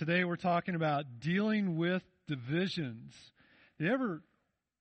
Today 0.00 0.24
we're 0.24 0.36
talking 0.36 0.76
about 0.76 1.04
dealing 1.20 1.76
with 1.76 2.02
divisions. 2.26 3.12
You 3.76 3.92
ever 3.92 4.22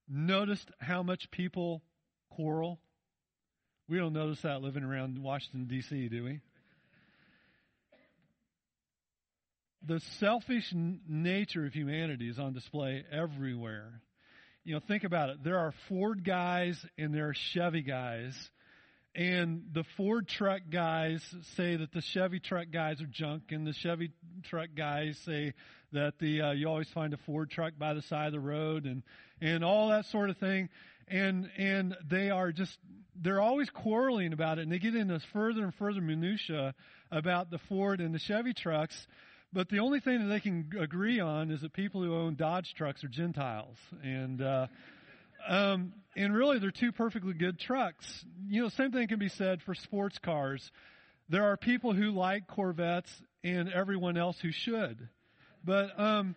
noticed 0.08 0.72
how 0.80 1.04
much 1.04 1.30
people 1.30 1.84
quarrel? 2.30 2.80
We 3.90 3.98
don't 3.98 4.14
notice 4.14 4.40
that 4.44 4.62
living 4.62 4.86
around 4.86 5.22
Washington, 5.22 5.66
D.C., 5.66 6.08
do 6.08 6.24
we? 6.24 6.40
The 9.86 10.00
selfish 10.22 10.74
nature 10.74 11.66
of 11.66 11.74
humanity 11.74 12.30
is 12.30 12.40
on 12.40 12.54
display 12.54 13.04
everywhere. 13.12 14.02
You 14.64 14.76
know, 14.76 14.80
think 14.88 15.04
about 15.04 15.32
it. 15.32 15.44
There 15.44 15.58
are 15.58 15.74
Ford 15.90 16.24
guys 16.24 16.78
and 16.98 17.14
there 17.14 17.28
are 17.28 17.36
Chevy 17.52 17.82
guys 17.82 18.34
and 19.20 19.64
the 19.74 19.84
Ford 19.98 20.30
truck 20.30 20.62
guys 20.72 21.22
say 21.58 21.76
that 21.76 21.92
the 21.92 22.00
Chevy 22.00 22.40
truck 22.40 22.68
guys 22.72 23.02
are 23.02 23.06
junk, 23.06 23.52
and 23.52 23.68
the 23.68 23.74
Chevy 23.74 24.12
truck 24.44 24.70
guys 24.78 25.20
say 25.26 25.54
that 25.92 26.20
the 26.20 26.42
uh, 26.42 26.52
you 26.52 26.70
always 26.70 26.88
find 26.88 27.14
a 27.14 27.18
Ford 27.18 27.50
truck 27.50 27.74
by 27.78 27.94
the 27.94 28.02
side 28.02 28.28
of 28.28 28.32
the 28.32 28.40
road, 28.40 28.86
and 28.86 29.04
and 29.42 29.66
all 29.66 29.90
that 29.90 30.06
sort 30.06 30.30
of 30.30 30.38
thing, 30.38 30.70
and 31.10 31.50
and 31.58 31.98
they 32.10 32.30
are 32.30 32.54
just 32.54 32.78
they're 33.22 33.42
always 33.42 33.70
quarreling 33.70 34.32
about 34.32 34.58
it, 34.58 34.62
and 34.62 34.72
they 34.72 34.80
get 34.80 34.96
into 34.96 35.20
further 35.34 35.66
and 35.66 35.76
further 35.76 36.00
minutia 36.00 36.74
about 37.12 37.52
the 37.52 37.60
Ford 37.68 38.00
and 38.00 38.16
the 38.16 38.20
Chevy 38.20 38.54
trucks. 38.54 39.06
But 39.52 39.68
the 39.68 39.80
only 39.80 40.00
thing 40.00 40.20
that 40.20 40.28
they 40.34 40.40
can 40.40 40.72
agree 40.80 41.20
on 41.20 41.52
is 41.52 41.60
that 41.60 41.74
people 41.74 42.02
who 42.02 42.16
own 42.16 42.36
Dodge 42.36 42.74
trucks 42.74 43.04
are 43.04 43.10
Gentiles, 43.10 43.76
and. 44.02 44.42
Uh, 44.42 44.68
um, 45.48 45.94
and 46.16 46.36
really, 46.36 46.60
they're 46.60 46.72
two 46.72 46.92
perfectly 46.92 47.34
good 47.34 47.60
trucks. 47.60 48.26
You 48.48 48.64
know, 48.64 48.70
same 48.70 48.92
thing 48.92 49.08
can 49.08 49.20
be 49.20 49.30
said 49.30 49.62
for 49.62 49.74
sports 49.74 50.18
cars. 50.20 50.72
There 51.30 51.44
are 51.44 51.58
people 51.58 51.94
who 51.94 52.12
like 52.12 52.48
Corvettes 52.48 53.12
and 53.44 53.72
everyone 53.72 54.18
else 54.18 54.40
who 54.40 54.52
should. 54.52 55.10
But 55.64 56.00
um, 56.00 56.36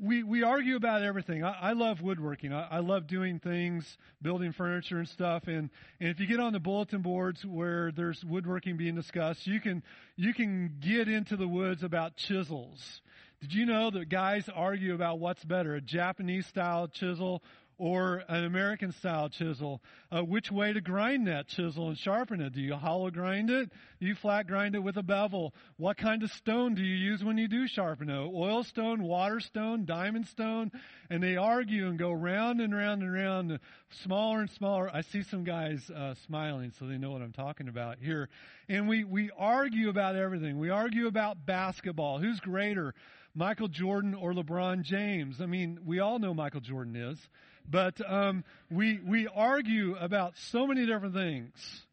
we 0.00 0.22
we 0.22 0.42
argue 0.42 0.76
about 0.76 1.02
everything. 1.02 1.44
I, 1.44 1.52
I 1.60 1.72
love 1.72 2.00
woodworking. 2.00 2.52
I, 2.52 2.66
I 2.70 2.78
love 2.80 3.06
doing 3.06 3.38
things, 3.38 3.96
building 4.22 4.52
furniture 4.52 4.98
and 4.98 5.08
stuff. 5.08 5.46
And 5.46 5.70
and 6.00 6.08
if 6.08 6.20
you 6.20 6.26
get 6.26 6.40
on 6.40 6.52
the 6.52 6.60
bulletin 6.60 7.02
boards 7.02 7.44
where 7.44 7.92
there's 7.92 8.24
woodworking 8.24 8.76
being 8.76 8.94
discussed, 8.94 9.46
you 9.46 9.60
can 9.60 9.82
you 10.16 10.32
can 10.32 10.76
get 10.80 11.08
into 11.08 11.36
the 11.36 11.48
woods 11.48 11.82
about 11.82 12.16
chisels. 12.16 13.02
Did 13.40 13.54
you 13.54 13.66
know 13.66 13.90
that 13.90 14.08
guys 14.08 14.48
argue 14.54 14.94
about 14.94 15.18
what's 15.18 15.44
better, 15.44 15.74
a 15.74 15.80
Japanese 15.80 16.46
style 16.46 16.88
chisel 16.88 17.42
or 17.80 18.22
an 18.28 18.44
American 18.44 18.92
style 18.92 19.30
chisel. 19.30 19.80
Uh, 20.12 20.22
which 20.22 20.52
way 20.52 20.70
to 20.70 20.82
grind 20.82 21.26
that 21.26 21.48
chisel 21.48 21.88
and 21.88 21.96
sharpen 21.96 22.42
it? 22.42 22.52
Do 22.52 22.60
you 22.60 22.74
hollow 22.74 23.10
grind 23.10 23.48
it? 23.48 23.72
Do 23.98 24.06
you 24.06 24.14
flat 24.14 24.46
grind 24.46 24.74
it 24.74 24.80
with 24.80 24.98
a 24.98 25.02
bevel? 25.02 25.54
What 25.78 25.96
kind 25.96 26.22
of 26.22 26.30
stone 26.30 26.74
do 26.74 26.82
you 26.82 26.94
use 26.94 27.24
when 27.24 27.38
you 27.38 27.48
do 27.48 27.66
sharpen 27.66 28.10
it? 28.10 28.18
Oil 28.18 28.64
stone, 28.64 29.02
water 29.02 29.40
stone, 29.40 29.86
diamond 29.86 30.26
stone? 30.26 30.70
And 31.08 31.22
they 31.22 31.36
argue 31.36 31.88
and 31.88 31.98
go 31.98 32.12
round 32.12 32.60
and 32.60 32.76
round 32.76 33.02
and 33.02 33.12
round, 33.12 33.58
smaller 34.02 34.40
and 34.40 34.50
smaller. 34.50 34.90
I 34.92 35.00
see 35.00 35.22
some 35.22 35.44
guys 35.44 35.90
uh, 35.90 36.14
smiling, 36.26 36.72
so 36.78 36.84
they 36.84 36.98
know 36.98 37.10
what 37.10 37.22
I'm 37.22 37.32
talking 37.32 37.68
about 37.68 37.96
here. 37.98 38.28
And 38.68 38.88
we, 38.88 39.04
we 39.04 39.30
argue 39.38 39.88
about 39.88 40.16
everything. 40.16 40.58
We 40.58 40.68
argue 40.68 41.06
about 41.06 41.46
basketball. 41.46 42.18
Who's 42.18 42.40
greater? 42.40 42.94
Michael 43.34 43.68
Jordan 43.68 44.14
or 44.14 44.32
LeBron 44.32 44.82
James? 44.82 45.40
I 45.40 45.46
mean, 45.46 45.78
we 45.84 46.00
all 46.00 46.18
know 46.18 46.34
Michael 46.34 46.60
Jordan 46.60 46.96
is. 46.96 47.18
But 47.68 48.00
um, 48.10 48.44
we 48.70 49.00
we 49.04 49.26
argue 49.28 49.96
about 49.96 50.36
so 50.36 50.66
many 50.66 50.86
different 50.86 51.14
things. 51.14 51.86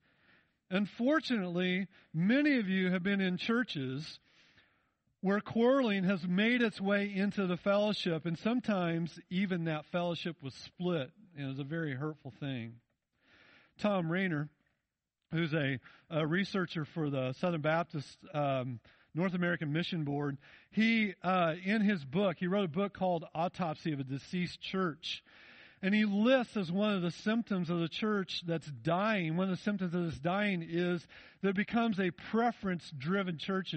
Unfortunately, 0.69 1.87
many 2.13 2.57
of 2.57 2.67
you 2.67 2.91
have 2.91 3.03
been 3.03 3.21
in 3.21 3.37
churches 3.37 4.19
where 5.21 5.39
quarreling 5.39 6.03
has 6.03 6.25
made 6.27 6.61
its 6.61 6.79
way 6.79 7.11
into 7.13 7.47
the 7.47 7.57
fellowship, 7.57 8.25
and 8.25 8.37
sometimes 8.37 9.19
even 9.29 9.65
that 9.65 9.85
fellowship 9.85 10.35
was 10.41 10.53
split, 10.53 11.11
and 11.37 11.51
it's 11.51 11.59
a 11.59 11.63
very 11.63 11.95
hurtful 11.95 12.33
thing. 12.39 12.73
Thom 13.79 14.11
Rainer, 14.11 14.49
who's 15.31 15.53
a, 15.53 15.79
a 16.09 16.25
researcher 16.25 16.85
for 16.85 17.09
the 17.09 17.33
Southern 17.33 17.61
Baptist 17.61 18.17
um, 18.33 18.79
North 19.13 19.33
American 19.33 19.73
Mission 19.73 20.03
Board, 20.03 20.37
he 20.71 21.13
uh, 21.23 21.55
in 21.63 21.81
his 21.81 22.03
book 22.03 22.37
he 22.39 22.47
wrote 22.47 22.65
a 22.65 22.69
book 22.69 22.93
called 22.93 23.25
Autopsy 23.33 23.93
of 23.93 23.99
a 23.99 24.03
Deceased 24.03 24.61
Church, 24.61 25.23
and 25.81 25.93
he 25.93 26.05
lists 26.05 26.57
as 26.57 26.71
one 26.71 26.95
of 26.95 27.03
the 27.03 27.11
symptoms 27.11 27.69
of 27.69 27.79
the 27.79 27.87
church 27.87 28.43
that's 28.47 28.67
dying, 28.67 29.37
one 29.37 29.49
of 29.49 29.55
the 29.55 29.63
symptoms 29.63 29.93
of 29.93 30.05
this 30.05 30.17
dying 30.17 30.65
is 30.67 31.05
that 31.41 31.49
it 31.49 31.55
becomes 31.55 31.99
a 31.99 32.11
preference 32.11 32.91
driven 32.97 33.37
church. 33.37 33.75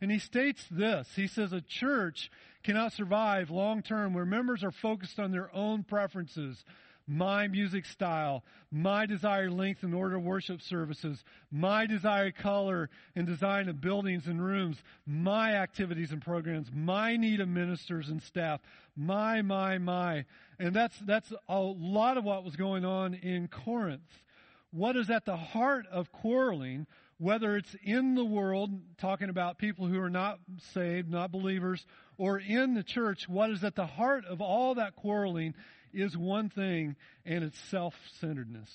And 0.00 0.10
he 0.10 0.18
states 0.18 0.64
this 0.70 1.08
He 1.16 1.26
says, 1.26 1.52
A 1.52 1.60
church 1.60 2.30
cannot 2.62 2.92
survive 2.92 3.50
long 3.50 3.82
term 3.82 4.14
where 4.14 4.26
members 4.26 4.62
are 4.62 4.70
focused 4.70 5.18
on 5.18 5.32
their 5.32 5.54
own 5.54 5.82
preferences, 5.82 6.64
my 7.10 7.48
music 7.48 7.84
style, 7.86 8.44
my 8.70 9.04
desired 9.04 9.52
length 9.52 9.82
and 9.82 9.92
order 9.92 10.16
of 10.16 10.22
worship 10.22 10.62
services, 10.62 11.24
my 11.50 11.84
desired 11.84 12.36
color 12.36 12.88
and 13.16 13.26
design 13.26 13.68
of 13.68 13.80
buildings 13.80 14.28
and 14.28 14.40
rooms, 14.40 14.76
my 15.04 15.54
activities 15.54 16.12
and 16.12 16.22
programs, 16.22 16.70
my 16.72 17.16
need 17.16 17.40
of 17.40 17.48
ministers 17.48 18.08
and 18.08 18.22
staff, 18.22 18.60
my, 18.96 19.42
my, 19.42 19.76
my. 19.78 20.24
And 20.60 20.72
that's, 20.72 20.96
that's 21.00 21.32
a 21.48 21.58
lot 21.58 22.16
of 22.16 22.22
what 22.22 22.44
was 22.44 22.54
going 22.54 22.84
on 22.84 23.14
in 23.14 23.48
Corinth. 23.48 24.22
What 24.70 24.94
is 24.94 25.10
at 25.10 25.24
the 25.24 25.36
heart 25.36 25.86
of 25.90 26.12
quarreling, 26.12 26.86
whether 27.18 27.56
it's 27.56 27.74
in 27.82 28.14
the 28.14 28.24
world, 28.24 28.70
talking 28.98 29.30
about 29.30 29.58
people 29.58 29.88
who 29.88 30.00
are 30.00 30.10
not 30.10 30.38
saved, 30.74 31.10
not 31.10 31.32
believers, 31.32 31.84
or 32.18 32.38
in 32.38 32.74
the 32.74 32.84
church, 32.84 33.28
what 33.28 33.50
is 33.50 33.64
at 33.64 33.74
the 33.74 33.86
heart 33.86 34.24
of 34.26 34.40
all 34.40 34.76
that 34.76 34.94
quarreling 34.94 35.54
is 35.92 36.16
one 36.16 36.48
thing, 36.48 36.96
and 37.24 37.44
it's 37.44 37.58
self 37.70 37.94
centeredness. 38.20 38.70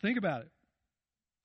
Think 0.00 0.18
about 0.18 0.42
it. 0.42 0.50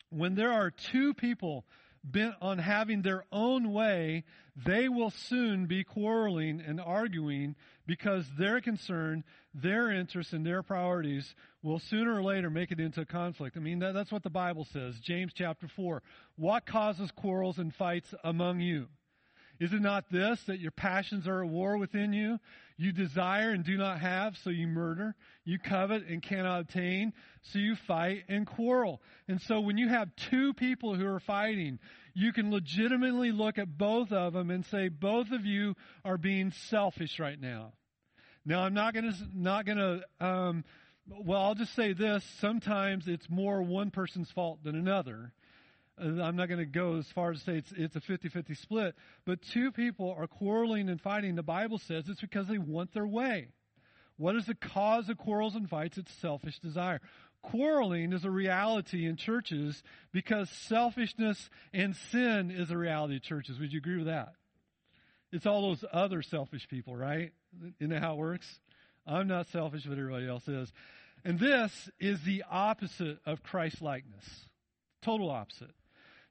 When 0.10 0.36
there 0.36 0.52
are 0.52 0.72
two 0.72 1.14
people 1.14 1.66
bent 2.04 2.36
on 2.42 2.58
having 2.58 3.02
their 3.02 3.24
own 3.32 3.72
way, 3.72 4.24
they 4.56 4.90
will 4.90 5.12
soon 5.12 5.66
be 5.66 5.84
quarreling 5.84 6.62
and 6.66 6.80
arguing 6.80 7.56
because 7.86 8.26
their 8.38 8.62
concern, 8.62 9.24
their 9.54 9.92
interests, 9.92 10.34
and 10.34 10.46
their 10.46 10.64
priorities 10.64 11.34
will 11.62 11.80
sooner 11.80 12.16
or 12.16 12.24
later 12.24 12.50
make 12.50 12.72
it 12.72 12.80
into 12.80 13.02
a 13.02 13.06
conflict. 13.06 13.58
I 13.58 13.60
mean, 13.60 13.80
that, 13.80 13.94
that's 13.94 14.12
what 14.12 14.24
the 14.24 14.30
Bible 14.30 14.66
says. 14.72 15.00
James 15.00 15.32
chapter 15.34 15.68
4. 15.68 16.02
What 16.36 16.66
causes 16.66 17.12
quarrels 17.12 17.58
and 17.58 17.74
fights 17.74 18.14
among 18.24 18.60
you? 18.60 18.88
Is 19.60 19.74
it 19.74 19.82
not 19.82 20.10
this, 20.10 20.42
that 20.48 20.60
your 20.60 20.72
passions 20.72 21.28
are 21.28 21.44
at 21.44 21.50
war 21.50 21.78
within 21.78 22.14
you? 22.14 22.40
You 22.78 22.94
desire 22.94 23.50
and 23.52 23.64
do 23.64 23.78
not 23.78 24.00
have, 24.00 24.38
so 24.38 24.50
you 24.50 24.68
murder. 24.68 25.16
You 25.44 25.60
covet 25.60 26.08
and 26.08 26.22
cannot 26.22 26.62
obtain, 26.62 27.12
so 27.42 27.60
you 27.60 27.76
fight 27.76 28.24
and 28.30 28.48
quarrel. 28.48 29.02
And 29.28 29.42
so 29.42 29.60
when 29.60 29.78
you 29.78 29.90
have 29.90 30.16
two 30.16 30.54
people 30.54 30.96
who 30.96 31.06
are 31.06 31.20
fighting, 31.20 31.80
you 32.14 32.32
can 32.32 32.52
legitimately 32.52 33.34
look 33.34 33.58
at 33.58 33.78
both 33.78 34.14
of 34.14 34.32
them 34.32 34.50
and 34.50 34.66
say, 34.66 34.88
both 34.88 35.32
of 35.32 35.46
you 35.46 35.76
are 36.06 36.18
being 36.18 36.52
selfish 36.70 37.20
right 37.20 37.40
now. 37.40 37.74
Now, 38.46 38.62
I'm 38.62 38.74
not 38.74 38.94
going 38.94 39.12
to, 39.12 39.18
not 39.34 39.66
to, 39.66 40.02
um, 40.26 40.64
well, 41.06 41.42
I'll 41.42 41.56
just 41.56 41.76
say 41.76 41.92
this. 41.92 42.24
Sometimes 42.40 43.08
it's 43.08 43.30
more 43.30 43.62
one 43.62 43.92
person's 43.92 44.32
fault 44.32 44.64
than 44.64 44.76
another. 44.76 45.34
I'm 46.00 46.36
not 46.36 46.48
going 46.48 46.60
to 46.60 46.66
go 46.66 46.98
as 46.98 47.08
far 47.08 47.32
as 47.32 47.40
to 47.40 47.46
say 47.46 47.58
it's, 47.58 47.74
it's 47.76 47.96
a 47.96 48.02
50-50 48.02 48.58
split, 48.58 48.96
but 49.26 49.42
two 49.42 49.72
people 49.72 50.16
are 50.18 50.28
quarreling 50.28 50.90
and 50.90 51.00
fighting. 51.00 51.36
The 51.36 51.44
Bible 51.44 51.78
says 51.78 52.06
it's 52.08 52.22
because 52.22 52.48
they 52.48 52.58
want 52.58 52.94
their 52.94 53.08
way. 53.08 53.50
What 54.18 54.36
is 54.36 54.46
the 54.46 54.56
cause 54.56 55.10
of 55.10 55.18
quarrels 55.18 55.56
and 55.56 55.70
fights? 55.70 55.98
It's 55.98 56.12
selfish 56.16 56.60
desire. 56.60 57.00
Quarreling 57.42 58.12
is 58.12 58.26
a 58.26 58.30
reality 58.30 59.06
in 59.06 59.16
churches 59.16 59.82
because 60.12 60.50
selfishness 60.50 61.50
and 61.74 61.96
sin 61.96 62.52
is 62.52 62.70
a 62.70 62.78
reality 62.78 63.16
in 63.16 63.22
churches. 63.22 63.60
Would 63.60 63.72
you 63.72 63.78
agree 63.78 63.98
with 63.98 64.08
that? 64.08 64.34
It's 65.32 65.46
all 65.46 65.62
those 65.62 65.86
other 65.94 66.22
selfish 66.22 66.68
people, 66.68 66.96
right? 66.96 67.32
Isn't 67.80 67.92
that 67.92 68.02
how 68.02 68.14
it 68.14 68.18
works? 68.18 68.60
I'm 69.08 69.28
not 69.28 69.48
selfish, 69.48 69.86
but 69.86 69.98
everybody 69.98 70.28
else 70.28 70.48
is. 70.48 70.72
And 71.24 71.40
this 71.40 71.90
is 72.00 72.22
the 72.24 72.44
opposite 72.50 73.20
of 73.26 73.44
Christ 73.44 73.82
likeness. 73.82 74.26
Total 75.02 75.30
opposite. 75.30 75.72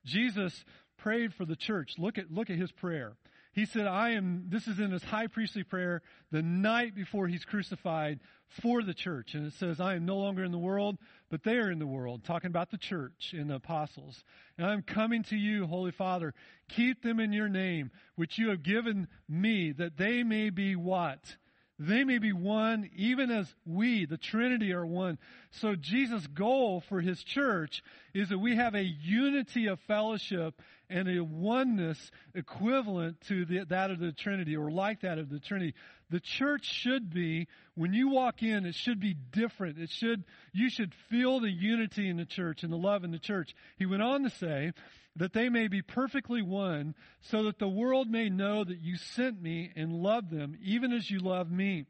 Jesus 0.09 0.65
prayed 0.97 1.33
for 1.35 1.45
the 1.45 1.57
church. 1.57 1.95
Look 1.99 2.19
at, 2.19 2.31
look 2.31 2.51
at 2.51 2.57
his 2.57 2.73
prayer. 2.73 3.17
He 3.53 3.67
said, 3.67 3.87
I 3.87 4.11
am, 4.11 4.45
this 4.49 4.69
is 4.69 4.79
in 4.79 4.93
his 4.93 5.03
high 5.03 5.27
priestly 5.27 5.65
prayer 5.65 6.03
the 6.31 6.43
night 6.43 6.95
before 6.95 7.27
he's 7.27 7.45
crucified 7.45 8.21
for 8.47 8.83
the 8.83 8.95
church. 8.95 9.35
And 9.35 9.47
it 9.47 9.53
says, 9.55 9.81
I 9.81 9.95
am 9.95 10.07
no 10.07 10.17
longer 10.17 10.45
in 10.45 10.53
the 10.53 10.59
world, 10.59 10.99
but 11.29 11.43
they 11.43 11.57
are 11.57 11.71
in 11.71 11.79
the 11.79 11.87
world, 11.87 12.25
talking 12.25 12.51
about 12.51 12.71
the 12.71 12.79
church 12.79 13.33
and 13.33 13.51
the 13.51 13.57
apostles. 13.57 14.23
And 14.57 14.67
I'm 14.67 14.83
coming 14.83 15.25
to 15.25 15.37
you, 15.37 15.67
Holy 15.67 15.91
Father. 15.91 16.35
Keep 16.69 17.03
them 17.03 17.19
in 17.19 17.33
your 17.33 17.49
name, 17.49 17.91
which 18.15 18.39
you 18.39 18.51
have 18.51 18.63
given 18.63 19.09
me, 19.29 19.73
that 19.73 19.97
they 19.97 20.23
may 20.23 20.51
be 20.51 20.77
what? 20.77 21.37
They 21.79 22.03
may 22.03 22.19
be 22.19 22.33
one, 22.33 22.91
even 22.97 23.31
as 23.31 23.47
we, 23.65 24.05
the 24.05 24.17
Trinity, 24.17 24.73
are 24.73 24.85
one. 24.85 25.17
So 25.53 25.77
Jesus' 25.77 26.27
goal 26.27 26.83
for 26.89 27.01
his 27.01 27.23
church 27.23 27.85
is 28.13 28.31
that 28.31 28.39
we 28.39 28.57
have 28.57 28.75
a 28.75 28.83
unity 28.83 29.67
of 29.69 29.79
fellowship 29.81 30.61
and 30.91 31.09
a 31.09 31.23
oneness 31.23 32.11
equivalent 32.35 33.21
to 33.29 33.45
the, 33.45 33.65
that 33.67 33.93
of 33.93 34.01
the 34.01 34.11
Trinity 34.11 34.57
or 34.57 34.73
like 34.73 35.03
that 35.03 35.19
of 35.19 35.31
the 35.31 35.39
Trinity. 35.39 35.75
The 36.11 36.19
church 36.21 36.65
should 36.65 37.13
be, 37.13 37.47
when 37.75 37.93
you 37.93 38.09
walk 38.09 38.43
in, 38.43 38.67
it 38.67 38.75
should 38.75 38.99
be 38.99 39.15
different. 39.15 39.79
It 39.79 39.91
should, 39.91 40.25
you 40.53 40.71
should 40.71 40.95
feel 41.11 41.39
the 41.39 41.51
unity 41.51 42.09
in 42.09 42.17
the 42.17 42.25
church 42.25 42.65
and 42.65 42.73
the 42.73 42.77
love 42.77 43.05
in 43.05 43.13
the 43.13 43.19
church. 43.21 43.55
He 43.77 43.87
went 43.87 44.03
on 44.03 44.25
to 44.25 44.31
say, 44.31 44.73
that 45.17 45.33
they 45.33 45.49
may 45.49 45.69
be 45.69 45.83
perfectly 45.83 46.43
one, 46.43 46.95
so 47.21 47.45
that 47.45 47.59
the 47.59 47.69
world 47.69 48.09
may 48.09 48.29
know 48.29 48.65
that 48.65 48.81
you 48.81 48.97
sent 48.97 49.43
me 49.43 49.71
and 49.75 49.93
loved 49.93 50.31
them, 50.31 50.57
even 50.63 50.93
as 50.93 51.11
you 51.11 51.19
love 51.19 51.51
me. 51.51 51.87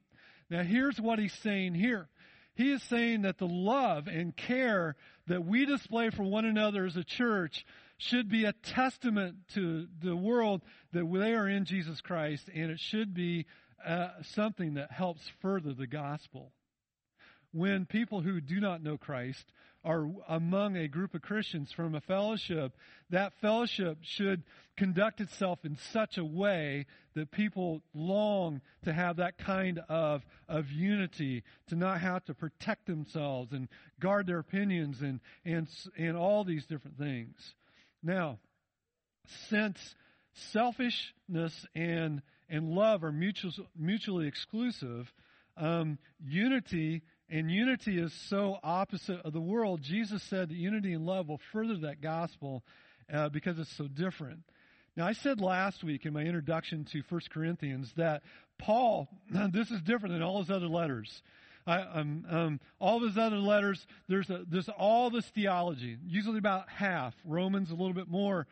Now 0.51 0.63
here's 0.63 1.01
what 1.01 1.19
he's 1.19 1.35
saying 1.35 1.75
here. 1.75 2.09
He 2.55 2.73
is 2.73 2.83
saying 2.83 3.23
that 3.23 3.39
the 3.39 3.47
love 3.47 4.09
and 4.09 4.37
care 4.37 4.97
that 5.29 5.45
we 5.45 5.65
display 5.65 6.11
for 6.11 6.25
one 6.25 6.45
another 6.45 6.87
as 6.87 6.97
a 6.97 7.05
church 7.05 7.65
should 7.99 8.29
be 8.29 8.45
a 8.45 8.53
testament 8.53 9.37
to 9.55 9.87
the 10.03 10.17
world 10.17 10.63
that 10.93 11.09
they 11.13 11.35
are 11.35 11.49
in 11.49 11.65
Jesus 11.65 12.01
Christ, 12.01 12.49
and 12.53 12.71
it 12.71 12.81
should 12.81 13.15
be 13.15 13.47
uh, 13.87 14.09
something 14.23 14.75
that 14.75 14.91
helps 14.91 15.23
further 15.41 15.73
the 15.73 15.87
gospel. 15.87 16.53
When 17.53 17.87
people 17.87 18.21
who 18.21 18.41
do 18.41 18.61
not 18.61 18.83
know 18.83 18.99
Christ 18.99 19.45
are 19.85 20.09
among 20.29 20.77
a 20.77 20.89
group 20.89 21.15
of 21.15 21.23
Christians 21.23 21.71
from 21.73 21.95
a 21.95 22.01
fellowship, 22.01 22.77
that 23.11 23.33
fellowship 23.41 23.99
should 24.03 24.43
conduct 24.77 25.21
itself 25.21 25.61
in 25.65 25.77
such 25.93 26.19
a 26.19 26.25
way 26.25 26.87
that 27.15 27.31
people 27.31 27.83
long 27.95 28.61
to 28.85 28.93
have 28.93 29.17
that 29.17 29.39
kind 29.39 29.81
of, 29.89 30.23
of 30.49 30.71
unity, 30.71 31.43
to 31.69 31.77
not 31.77 32.01
have 32.01 32.25
to 32.25 32.35
protect 32.35 32.87
themselves 32.87 33.53
and 33.53 33.69
guard 34.01 34.27
their 34.27 34.39
opinions 34.39 35.01
and, 35.01 35.21
and, 35.45 35.69
and 35.97 36.17
all 36.17 36.45
these 36.45 36.67
different 36.67 36.99
things. 36.99 37.55
Now, 38.03 38.39
since 39.49 39.79
selfishness 40.53 41.67
and, 41.75 42.23
and 42.49 42.69
love 42.71 43.05
are 43.05 43.13
mutual, 43.13 43.53
mutually 43.77 44.27
exclusive, 44.27 45.13
um, 45.57 45.99
unity 46.25 47.03
and 47.31 47.51
unity 47.51 47.99
is 47.99 48.13
so 48.29 48.59
opposite 48.63 49.21
of 49.21 49.33
the 49.33 49.41
world. 49.41 49.83
Jesus 49.83 50.23
said 50.25 50.49
that 50.49 50.57
unity 50.57 50.93
and 50.95 51.05
love 51.05 51.29
will 51.29 51.41
further 51.53 51.77
that 51.79 52.01
gospel 52.01 52.63
uh, 53.13 53.29
because 53.29 53.59
it's 53.59 53.77
so 53.77 53.87
different. 53.87 54.41
Now, 54.97 55.07
I 55.07 55.13
said 55.13 55.41
last 55.41 55.85
week 55.85 56.07
in 56.07 56.13
my 56.13 56.23
introduction 56.23 56.85
to 56.93 57.03
1 57.09 57.21
Corinthians 57.31 57.93
that 57.97 58.23
Paul, 58.59 59.09
this 59.53 59.71
is 59.71 59.81
different 59.83 60.15
than 60.15 60.23
all 60.23 60.41
his 60.41 60.51
other 60.51 60.69
letters. 60.69 61.23
I, 61.67 61.83
um, 61.83 62.25
um, 62.31 62.61
all 62.81 63.01
his 63.01 63.19
other 63.19 63.37
letters, 63.37 63.87
there's, 64.09 64.31
a, 64.31 64.45
there's 64.49 64.71
all 64.71 65.11
this 65.11 65.27
theology, 65.35 65.99
usually 66.07 66.39
about 66.39 66.69
half, 66.71 67.15
Romans 67.25 67.71
a 67.71 67.75
little 67.75 67.93
bit 67.93 68.09
more, 68.09 68.47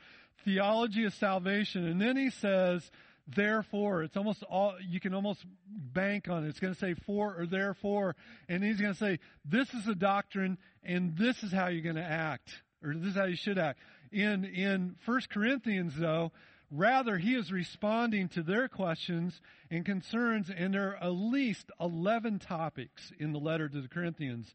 theology 0.44 1.04
of 1.04 1.14
salvation. 1.14 1.86
And 1.86 2.00
then 2.00 2.16
he 2.16 2.28
says, 2.28 2.88
therefore. 3.26 4.02
It's 4.02 4.16
almost 4.16 4.42
all, 4.44 4.74
you 4.80 5.00
can 5.00 5.14
almost 5.14 5.44
bank 5.68 6.28
on 6.28 6.44
it. 6.44 6.48
It's 6.48 6.60
going 6.60 6.74
to 6.74 6.78
say 6.78 6.94
for 7.06 7.34
or 7.38 7.46
therefore. 7.46 8.16
And 8.48 8.62
he's 8.62 8.80
going 8.80 8.92
to 8.92 8.98
say, 8.98 9.18
this 9.44 9.72
is 9.74 9.86
a 9.86 9.94
doctrine 9.94 10.58
and 10.84 11.16
this 11.16 11.42
is 11.42 11.52
how 11.52 11.68
you're 11.68 11.82
going 11.82 11.96
to 11.96 12.02
act, 12.02 12.50
or 12.82 12.94
this 12.94 13.10
is 13.10 13.16
how 13.16 13.24
you 13.24 13.36
should 13.36 13.58
act. 13.58 13.80
In, 14.12 14.44
in 14.44 14.96
1 15.04 15.20
Corinthians 15.30 15.94
though, 15.96 16.32
rather 16.70 17.18
he 17.18 17.34
is 17.34 17.52
responding 17.52 18.28
to 18.28 18.42
their 18.42 18.68
questions 18.68 19.40
and 19.70 19.84
concerns 19.84 20.50
and 20.54 20.74
there 20.74 20.90
are 20.90 21.04
at 21.04 21.10
least 21.10 21.70
11 21.80 22.40
topics 22.40 23.12
in 23.18 23.32
the 23.32 23.38
letter 23.38 23.68
to 23.68 23.80
the 23.80 23.88
Corinthians. 23.88 24.52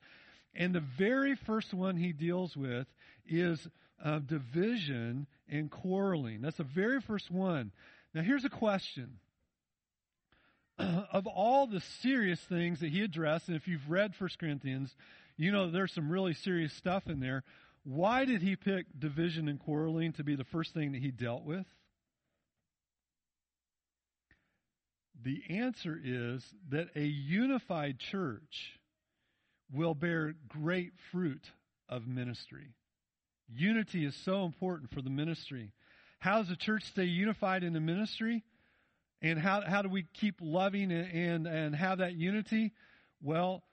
And 0.53 0.75
the 0.75 0.81
very 0.81 1.35
first 1.35 1.73
one 1.73 1.97
he 1.97 2.11
deals 2.11 2.57
with 2.57 2.87
is 3.25 3.67
uh, 4.03 4.19
division 4.19 5.27
and 5.49 5.69
quarreling. 5.69 6.41
That's 6.41 6.57
the 6.57 6.63
very 6.63 7.01
first 7.01 7.29
one. 7.29 7.71
Now, 8.13 8.21
here's 8.21 8.45
a 8.45 8.49
question. 8.49 9.19
of 11.11 11.27
all 11.27 11.67
the 11.67 11.81
serious 12.01 12.39
things 12.41 12.79
that 12.79 12.89
he 12.89 13.01
addressed, 13.01 13.47
and 13.47 13.57
if 13.57 13.67
you've 13.67 13.89
read 13.89 14.13
1 14.17 14.29
Corinthians, 14.39 14.93
you 15.37 15.51
know 15.51 15.69
there's 15.69 15.93
some 15.93 16.11
really 16.11 16.33
serious 16.33 16.73
stuff 16.73 17.07
in 17.07 17.19
there. 17.19 17.43
Why 17.83 18.25
did 18.25 18.41
he 18.41 18.55
pick 18.55 18.85
division 18.97 19.47
and 19.47 19.59
quarreling 19.59 20.13
to 20.13 20.23
be 20.23 20.35
the 20.35 20.43
first 20.43 20.73
thing 20.73 20.91
that 20.91 21.01
he 21.01 21.11
dealt 21.11 21.43
with? 21.43 21.65
The 25.23 25.41
answer 25.49 25.99
is 26.03 26.43
that 26.69 26.89
a 26.95 27.03
unified 27.03 27.99
church 27.99 28.79
will 29.71 29.93
bear 29.93 30.33
great 30.47 30.93
fruit 31.11 31.43
of 31.87 32.07
ministry. 32.07 32.73
Unity 33.53 34.05
is 34.05 34.15
so 34.15 34.45
important 34.45 34.91
for 34.91 35.01
the 35.01 35.09
ministry. 35.09 35.73
How 36.21 36.37
does 36.37 36.49
the 36.49 36.55
church 36.55 36.83
stay 36.83 37.05
unified 37.05 37.63
in 37.63 37.73
the 37.73 37.79
ministry? 37.79 38.43
And 39.23 39.39
how, 39.39 39.61
how 39.61 39.81
do 39.81 39.89
we 39.89 40.05
keep 40.13 40.35
loving 40.39 40.91
and, 40.91 41.11
and, 41.11 41.47
and 41.47 41.75
have 41.75 41.97
that 41.97 42.13
unity? 42.13 42.73
Well, 43.23 43.63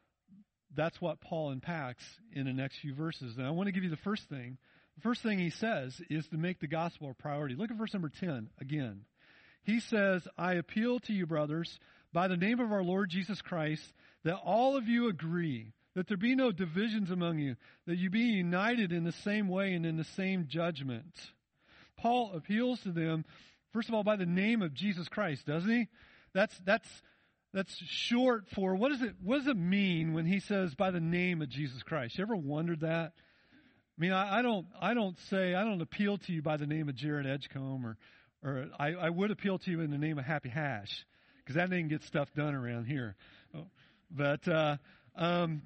that's 0.74 0.98
what 0.98 1.20
Paul 1.20 1.50
unpacks 1.50 2.02
in 2.32 2.46
the 2.46 2.54
next 2.54 2.78
few 2.78 2.94
verses. 2.94 3.36
And 3.36 3.46
I 3.46 3.50
want 3.50 3.66
to 3.66 3.72
give 3.72 3.84
you 3.84 3.90
the 3.90 3.96
first 3.98 4.30
thing. 4.30 4.56
The 4.96 5.02
first 5.02 5.22
thing 5.22 5.38
he 5.38 5.50
says 5.50 6.00
is 6.08 6.26
to 6.28 6.38
make 6.38 6.58
the 6.58 6.66
gospel 6.66 7.10
a 7.10 7.22
priority. 7.22 7.54
Look 7.54 7.70
at 7.70 7.76
verse 7.76 7.92
number 7.92 8.10
10 8.18 8.48
again. 8.62 9.02
He 9.62 9.80
says, 9.80 10.26
I 10.38 10.54
appeal 10.54 11.00
to 11.00 11.12
you, 11.12 11.26
brothers, 11.26 11.78
by 12.14 12.28
the 12.28 12.36
name 12.38 12.60
of 12.60 12.72
our 12.72 12.82
Lord 12.82 13.10
Jesus 13.10 13.42
Christ, 13.42 13.82
that 14.24 14.40
all 14.42 14.78
of 14.78 14.88
you 14.88 15.08
agree, 15.08 15.74
that 15.94 16.08
there 16.08 16.16
be 16.16 16.34
no 16.34 16.50
divisions 16.50 17.10
among 17.10 17.40
you, 17.40 17.56
that 17.86 17.98
you 17.98 18.08
be 18.08 18.20
united 18.20 18.90
in 18.90 19.04
the 19.04 19.12
same 19.12 19.48
way 19.48 19.74
and 19.74 19.84
in 19.84 19.98
the 19.98 20.04
same 20.16 20.46
judgment. 20.48 21.14
Paul 21.98 22.32
appeals 22.34 22.80
to 22.80 22.92
them, 22.92 23.24
first 23.72 23.88
of 23.88 23.94
all, 23.94 24.04
by 24.04 24.16
the 24.16 24.26
name 24.26 24.62
of 24.62 24.72
Jesus 24.74 25.08
Christ, 25.08 25.46
doesn't 25.46 25.70
he? 25.70 25.88
That's, 26.32 26.56
that's, 26.64 26.88
that's 27.52 27.74
short 27.86 28.44
for 28.54 28.74
what 28.74 28.90
does 28.90 29.02
it 29.02 29.14
what 29.22 29.38
does 29.38 29.46
it 29.46 29.56
mean 29.56 30.12
when 30.12 30.26
he 30.26 30.38
says 30.38 30.74
by 30.74 30.90
the 30.90 31.00
name 31.00 31.40
of 31.40 31.48
Jesus 31.48 31.82
Christ? 31.82 32.18
You 32.18 32.22
ever 32.22 32.36
wondered 32.36 32.80
that? 32.80 33.12
I 33.14 34.00
mean, 34.00 34.12
I, 34.12 34.38
I 34.38 34.42
don't 34.42 34.66
I 34.80 34.94
don't 34.94 35.18
say 35.30 35.54
I 35.54 35.64
don't 35.64 35.80
appeal 35.80 36.18
to 36.18 36.32
you 36.32 36.42
by 36.42 36.56
the 36.56 36.66
name 36.66 36.88
of 36.88 36.94
Jarred 36.94 37.26
Edgecombe 37.26 37.86
or 37.86 37.96
or 38.44 38.66
I, 38.78 38.88
I 38.92 39.10
would 39.10 39.30
appeal 39.30 39.58
to 39.58 39.70
you 39.70 39.80
in 39.80 39.90
the 39.90 39.98
name 39.98 40.18
of 40.18 40.24
Happy 40.24 40.50
Hash 40.50 41.06
because 41.38 41.56
that 41.56 41.70
didn't 41.70 41.88
get 41.88 42.02
stuff 42.04 42.32
done 42.34 42.54
around 42.54 42.84
here. 42.84 43.16
But 44.10 44.46
uh, 44.46 44.76
um, 45.16 45.62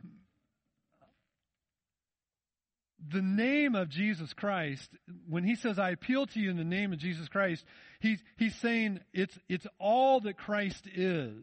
the 3.10 3.22
name 3.22 3.74
of 3.74 3.88
Jesus 3.88 4.32
Christ, 4.32 4.88
when 5.28 5.44
he 5.44 5.56
says, 5.56 5.78
I 5.78 5.90
appeal 5.90 6.26
to 6.26 6.40
you 6.40 6.50
in 6.50 6.56
the 6.56 6.64
name 6.64 6.92
of 6.92 6.98
Jesus 6.98 7.28
Christ, 7.28 7.64
he's, 8.00 8.18
he's 8.36 8.54
saying 8.56 9.00
it's, 9.12 9.36
it's 9.48 9.66
all 9.78 10.20
that 10.20 10.36
Christ 10.36 10.86
is. 10.94 11.42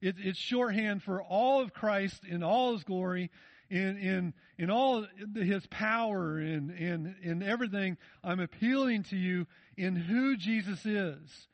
It, 0.00 0.16
it's 0.18 0.38
shorthand 0.38 1.02
for 1.02 1.22
all 1.22 1.62
of 1.62 1.72
Christ 1.72 2.24
in 2.24 2.42
all 2.42 2.74
his 2.74 2.84
glory, 2.84 3.30
in, 3.70 3.96
in, 3.96 4.34
in 4.58 4.70
all 4.70 5.06
his 5.34 5.66
power, 5.66 6.38
in, 6.38 6.70
in, 6.70 7.16
in 7.22 7.42
everything. 7.42 7.96
I'm 8.22 8.40
appealing 8.40 9.04
to 9.04 9.16
you 9.16 9.46
in 9.76 9.96
who 9.96 10.36
Jesus 10.36 10.84
is. 10.84 11.48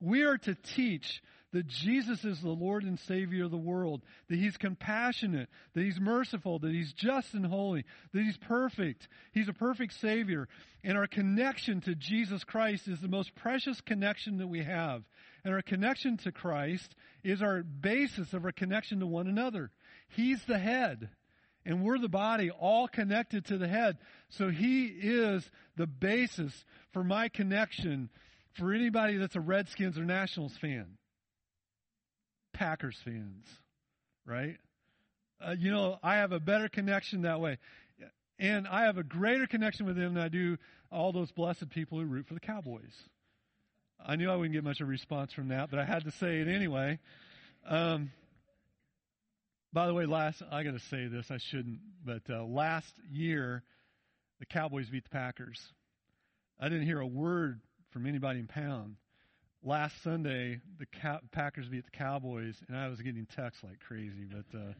We 0.00 0.22
are 0.22 0.38
to 0.38 0.54
teach 0.54 1.22
that 1.56 1.66
Jesus 1.68 2.22
is 2.22 2.42
the 2.42 2.50
Lord 2.50 2.82
and 2.82 3.00
Savior 3.00 3.46
of 3.46 3.50
the 3.50 3.56
world, 3.56 4.02
that 4.28 4.38
He's 4.38 4.58
compassionate, 4.58 5.48
that 5.72 5.82
He's 5.82 5.98
merciful, 5.98 6.58
that 6.58 6.70
He's 6.70 6.92
just 6.92 7.32
and 7.32 7.46
holy, 7.46 7.86
that 8.12 8.22
He's 8.22 8.36
perfect. 8.36 9.08
He's 9.32 9.48
a 9.48 9.54
perfect 9.54 9.94
Savior. 9.94 10.48
And 10.84 10.98
our 10.98 11.06
connection 11.06 11.80
to 11.80 11.94
Jesus 11.94 12.44
Christ 12.44 12.88
is 12.88 13.00
the 13.00 13.08
most 13.08 13.34
precious 13.34 13.80
connection 13.80 14.36
that 14.36 14.48
we 14.48 14.64
have. 14.64 15.04
And 15.44 15.54
our 15.54 15.62
connection 15.62 16.18
to 16.18 16.30
Christ 16.32 16.94
is 17.24 17.40
our 17.40 17.62
basis 17.62 18.34
of 18.34 18.44
our 18.44 18.52
connection 18.52 19.00
to 19.00 19.06
one 19.06 19.26
another. 19.26 19.70
He's 20.10 20.44
the 20.44 20.58
head. 20.58 21.08
And 21.64 21.82
we're 21.82 21.98
the 21.98 22.10
body, 22.10 22.50
all 22.50 22.86
connected 22.86 23.46
to 23.46 23.56
the 23.56 23.66
head. 23.66 23.96
So 24.28 24.50
He 24.50 24.88
is 24.88 25.50
the 25.74 25.86
basis 25.86 26.66
for 26.92 27.02
my 27.02 27.30
connection 27.30 28.10
for 28.52 28.74
anybody 28.74 29.16
that's 29.16 29.36
a 29.36 29.40
Redskins 29.40 29.98
or 29.98 30.04
Nationals 30.04 30.54
fan. 30.58 30.98
Packers 32.56 32.96
fans, 33.04 33.46
right? 34.24 34.56
Uh, 35.46 35.54
you 35.58 35.70
know, 35.70 35.98
I 36.02 36.16
have 36.16 36.32
a 36.32 36.40
better 36.40 36.68
connection 36.68 37.22
that 37.22 37.40
way. 37.40 37.58
And 38.38 38.66
I 38.66 38.84
have 38.84 38.96
a 38.96 39.02
greater 39.02 39.46
connection 39.46 39.86
with 39.86 39.96
them 39.96 40.14
than 40.14 40.22
I 40.22 40.28
do 40.28 40.56
all 40.90 41.12
those 41.12 41.30
blessed 41.32 41.68
people 41.70 41.98
who 41.98 42.06
root 42.06 42.26
for 42.26 42.34
the 42.34 42.40
Cowboys. 42.40 42.94
I 44.04 44.16
knew 44.16 44.30
I 44.30 44.36
wouldn't 44.36 44.54
get 44.54 44.64
much 44.64 44.80
of 44.80 44.88
a 44.88 44.90
response 44.90 45.32
from 45.32 45.48
that, 45.48 45.70
but 45.70 45.78
I 45.78 45.84
had 45.84 46.04
to 46.04 46.10
say 46.12 46.40
it 46.40 46.48
anyway. 46.48 46.98
Um, 47.68 48.10
by 49.72 49.86
the 49.86 49.94
way, 49.94 50.06
last 50.06 50.42
I 50.50 50.62
got 50.62 50.72
to 50.72 50.84
say 50.90 51.08
this, 51.08 51.30
I 51.30 51.38
shouldn't, 51.50 51.80
but 52.04 52.22
uh, 52.30 52.44
last 52.44 52.92
year 53.10 53.62
the 54.38 54.46
Cowboys 54.46 54.88
beat 54.88 55.04
the 55.04 55.10
Packers. 55.10 55.60
I 56.58 56.68
didn't 56.70 56.86
hear 56.86 57.00
a 57.00 57.06
word 57.06 57.60
from 57.90 58.06
anybody 58.06 58.38
in 58.38 58.46
Pound 58.46 58.96
last 59.64 60.02
Sunday, 60.02 60.60
the 60.78 60.86
Packers 61.32 61.68
beat 61.68 61.84
the 61.84 61.90
Cowboys, 61.90 62.56
and 62.68 62.76
I 62.76 62.88
was 62.88 63.00
getting 63.00 63.26
texts 63.26 63.62
like 63.62 63.80
crazy, 63.80 64.24
but 64.30 64.58
uh, 64.58 64.72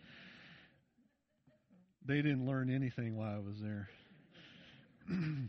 they 2.04 2.16
didn't 2.16 2.46
learn 2.46 2.70
anything 2.70 3.16
while 3.16 3.34
I 3.34 3.38
was 3.38 3.56
there. 3.60 3.88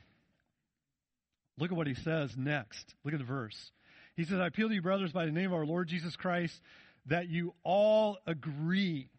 Look 1.59 1.71
at 1.71 1.77
what 1.77 1.87
he 1.87 1.95
says 1.95 2.35
next. 2.37 2.93
Look 3.03 3.13
at 3.13 3.19
the 3.19 3.25
verse. 3.25 3.71
He 4.15 4.25
says, 4.25 4.39
I 4.39 4.47
appeal 4.47 4.69
to 4.69 4.73
you, 4.73 4.81
brothers, 4.81 5.11
by 5.11 5.25
the 5.25 5.31
name 5.31 5.47
of 5.47 5.53
our 5.53 5.65
Lord 5.65 5.87
Jesus 5.87 6.15
Christ, 6.15 6.59
that 7.07 7.29
you 7.29 7.53
all 7.63 8.17
agree. 8.25 9.09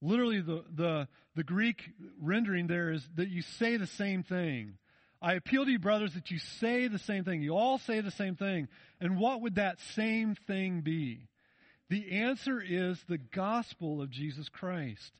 Literally, 0.00 0.40
the, 0.40 0.64
the, 0.74 1.08
the 1.36 1.44
Greek 1.44 1.90
rendering 2.20 2.66
there 2.66 2.90
is 2.90 3.06
that 3.16 3.28
you 3.28 3.42
say 3.42 3.76
the 3.76 3.86
same 3.86 4.22
thing. 4.22 4.78
I 5.20 5.34
appeal 5.34 5.64
to 5.64 5.70
you, 5.70 5.78
brothers, 5.78 6.14
that 6.14 6.30
you 6.30 6.38
say 6.38 6.86
the 6.86 6.98
same 6.98 7.24
thing. 7.24 7.42
You 7.42 7.56
all 7.56 7.78
say 7.78 8.00
the 8.00 8.10
same 8.10 8.36
thing. 8.36 8.68
And 9.00 9.18
what 9.18 9.42
would 9.42 9.56
that 9.56 9.78
same 9.94 10.36
thing 10.46 10.80
be? 10.80 11.28
The 11.90 12.20
answer 12.20 12.62
is 12.64 13.02
the 13.08 13.18
gospel 13.18 14.00
of 14.00 14.10
Jesus 14.10 14.48
Christ. 14.48 15.12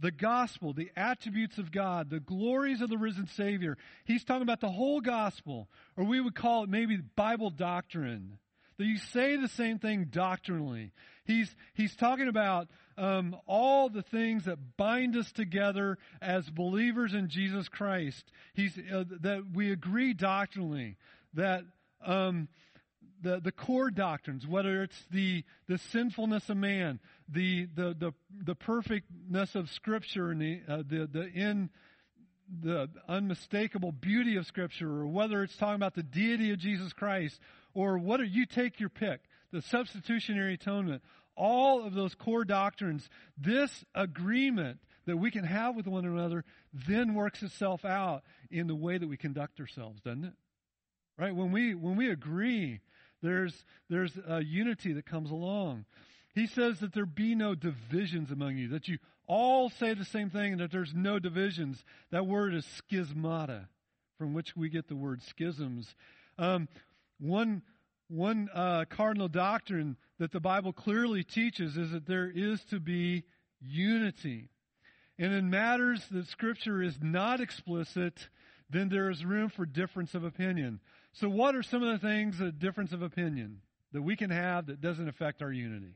The 0.00 0.10
gospel, 0.10 0.72
the 0.72 0.90
attributes 0.96 1.58
of 1.58 1.72
God, 1.72 2.10
the 2.10 2.20
glories 2.20 2.80
of 2.80 2.90
the 2.90 2.98
risen 2.98 3.28
Savior. 3.28 3.78
He's 4.04 4.24
talking 4.24 4.42
about 4.42 4.60
the 4.60 4.70
whole 4.70 5.00
gospel, 5.00 5.68
or 5.96 6.04
we 6.04 6.20
would 6.20 6.34
call 6.34 6.64
it 6.64 6.68
maybe 6.68 6.98
Bible 7.16 7.50
doctrine. 7.50 8.38
That 8.78 8.84
you 8.84 8.98
say 8.98 9.36
the 9.36 9.48
same 9.48 9.78
thing 9.78 10.08
doctrinally. 10.10 10.92
He's, 11.24 11.54
he's 11.74 11.94
talking 11.96 12.28
about 12.28 12.68
um, 12.98 13.36
all 13.46 13.88
the 13.88 14.02
things 14.02 14.44
that 14.44 14.76
bind 14.76 15.16
us 15.16 15.30
together 15.32 15.98
as 16.20 16.48
believers 16.50 17.14
in 17.14 17.28
Jesus 17.28 17.68
Christ. 17.68 18.22
He's, 18.54 18.76
uh, 18.92 19.04
that 19.20 19.44
we 19.54 19.72
agree 19.72 20.12
doctrinally. 20.14 20.96
That 21.34 21.62
um, 22.04 22.48
the, 23.22 23.40
the 23.40 23.52
core 23.52 23.90
doctrines, 23.90 24.46
whether 24.46 24.82
it's 24.82 25.04
the, 25.10 25.44
the 25.68 25.78
sinfulness 25.92 26.48
of 26.48 26.56
man, 26.56 27.00
the, 27.28 27.66
the, 27.74 27.96
the, 27.98 28.12
the 28.44 28.54
perfectness 28.54 29.54
of 29.54 29.70
Scripture, 29.70 30.30
and 30.30 30.40
the, 30.40 30.60
uh, 30.68 30.76
the, 30.88 31.08
the 31.10 31.26
in, 31.28 31.70
the 32.62 32.88
unmistakable 33.08 33.92
beauty 33.92 34.36
of 34.36 34.46
Scripture, 34.46 34.88
or 34.88 35.06
whether 35.06 35.42
it's 35.42 35.56
talking 35.56 35.74
about 35.74 35.94
the 35.94 36.02
deity 36.02 36.52
of 36.52 36.58
Jesus 36.58 36.92
Christ, 36.92 37.38
or 37.76 37.98
what 37.98 38.16
do 38.16 38.24
you 38.24 38.46
take 38.46 38.80
your 38.80 38.88
pick, 38.88 39.20
the 39.52 39.60
substitutionary 39.60 40.54
atonement, 40.54 41.02
all 41.36 41.84
of 41.84 41.92
those 41.92 42.14
core 42.14 42.44
doctrines, 42.44 43.10
this 43.36 43.84
agreement 43.94 44.78
that 45.04 45.18
we 45.18 45.30
can 45.30 45.44
have 45.44 45.76
with 45.76 45.86
one 45.86 46.06
another 46.06 46.42
then 46.72 47.14
works 47.14 47.42
itself 47.42 47.84
out 47.84 48.22
in 48.50 48.66
the 48.66 48.74
way 48.74 48.96
that 48.96 49.06
we 49.06 49.18
conduct 49.18 49.60
ourselves, 49.60 50.00
doesn't 50.00 50.24
it? 50.24 50.32
Right? 51.18 51.34
When 51.34 51.52
we 51.52 51.74
when 51.74 51.96
we 51.96 52.10
agree, 52.10 52.80
there's 53.22 53.64
there's 53.90 54.18
a 54.26 54.42
unity 54.42 54.94
that 54.94 55.04
comes 55.04 55.30
along. 55.30 55.84
He 56.34 56.46
says 56.46 56.80
that 56.80 56.94
there 56.94 57.06
be 57.06 57.34
no 57.34 57.54
divisions 57.54 58.30
among 58.30 58.56
you, 58.56 58.68
that 58.68 58.88
you 58.88 58.98
all 59.26 59.68
say 59.68 59.92
the 59.92 60.04
same 60.06 60.30
thing 60.30 60.52
and 60.52 60.60
that 60.62 60.72
there's 60.72 60.94
no 60.94 61.18
divisions. 61.18 61.84
That 62.10 62.26
word 62.26 62.54
is 62.54 62.66
schismata, 62.90 63.66
from 64.16 64.32
which 64.32 64.56
we 64.56 64.70
get 64.70 64.88
the 64.88 64.96
word 64.96 65.22
schisms. 65.22 65.94
Um, 66.38 66.68
one 67.18 67.62
one 68.08 68.48
uh, 68.54 68.84
cardinal 68.88 69.28
doctrine 69.28 69.96
that 70.18 70.30
the 70.30 70.40
Bible 70.40 70.72
clearly 70.72 71.24
teaches 71.24 71.76
is 71.76 71.90
that 71.90 72.06
there 72.06 72.30
is 72.32 72.62
to 72.70 72.78
be 72.78 73.24
unity. 73.60 74.48
And 75.18 75.32
in 75.32 75.50
matters 75.50 76.06
that 76.10 76.28
Scripture 76.28 76.82
is 76.82 76.98
not 77.00 77.40
explicit, 77.40 78.28
then 78.70 78.88
there 78.88 79.10
is 79.10 79.24
room 79.24 79.48
for 79.48 79.66
difference 79.66 80.14
of 80.14 80.24
opinion. 80.24 80.80
So, 81.14 81.28
what 81.28 81.54
are 81.54 81.62
some 81.62 81.82
of 81.82 82.00
the 82.00 82.06
things, 82.06 82.40
a 82.40 82.52
difference 82.52 82.92
of 82.92 83.02
opinion, 83.02 83.62
that 83.92 84.02
we 84.02 84.16
can 84.16 84.30
have 84.30 84.66
that 84.66 84.80
doesn't 84.80 85.08
affect 85.08 85.42
our 85.42 85.52
unity? 85.52 85.94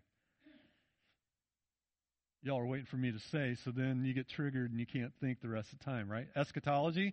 Y'all 2.43 2.59
are 2.59 2.67
waiting 2.67 2.87
for 2.87 2.97
me 2.97 3.13
to 3.13 3.19
say, 3.19 3.55
so 3.65 3.71
then 3.71 4.03
you 4.03 4.15
get 4.15 4.27
triggered 4.27 4.71
and 4.71 4.81
you 4.81 4.87
can't 4.87 5.13
think 5.21 5.43
the 5.43 5.49
rest 5.49 5.73
of 5.75 5.79
the 5.79 5.85
time, 5.85 6.11
right? 6.11 6.27
Eschatology, 6.35 7.13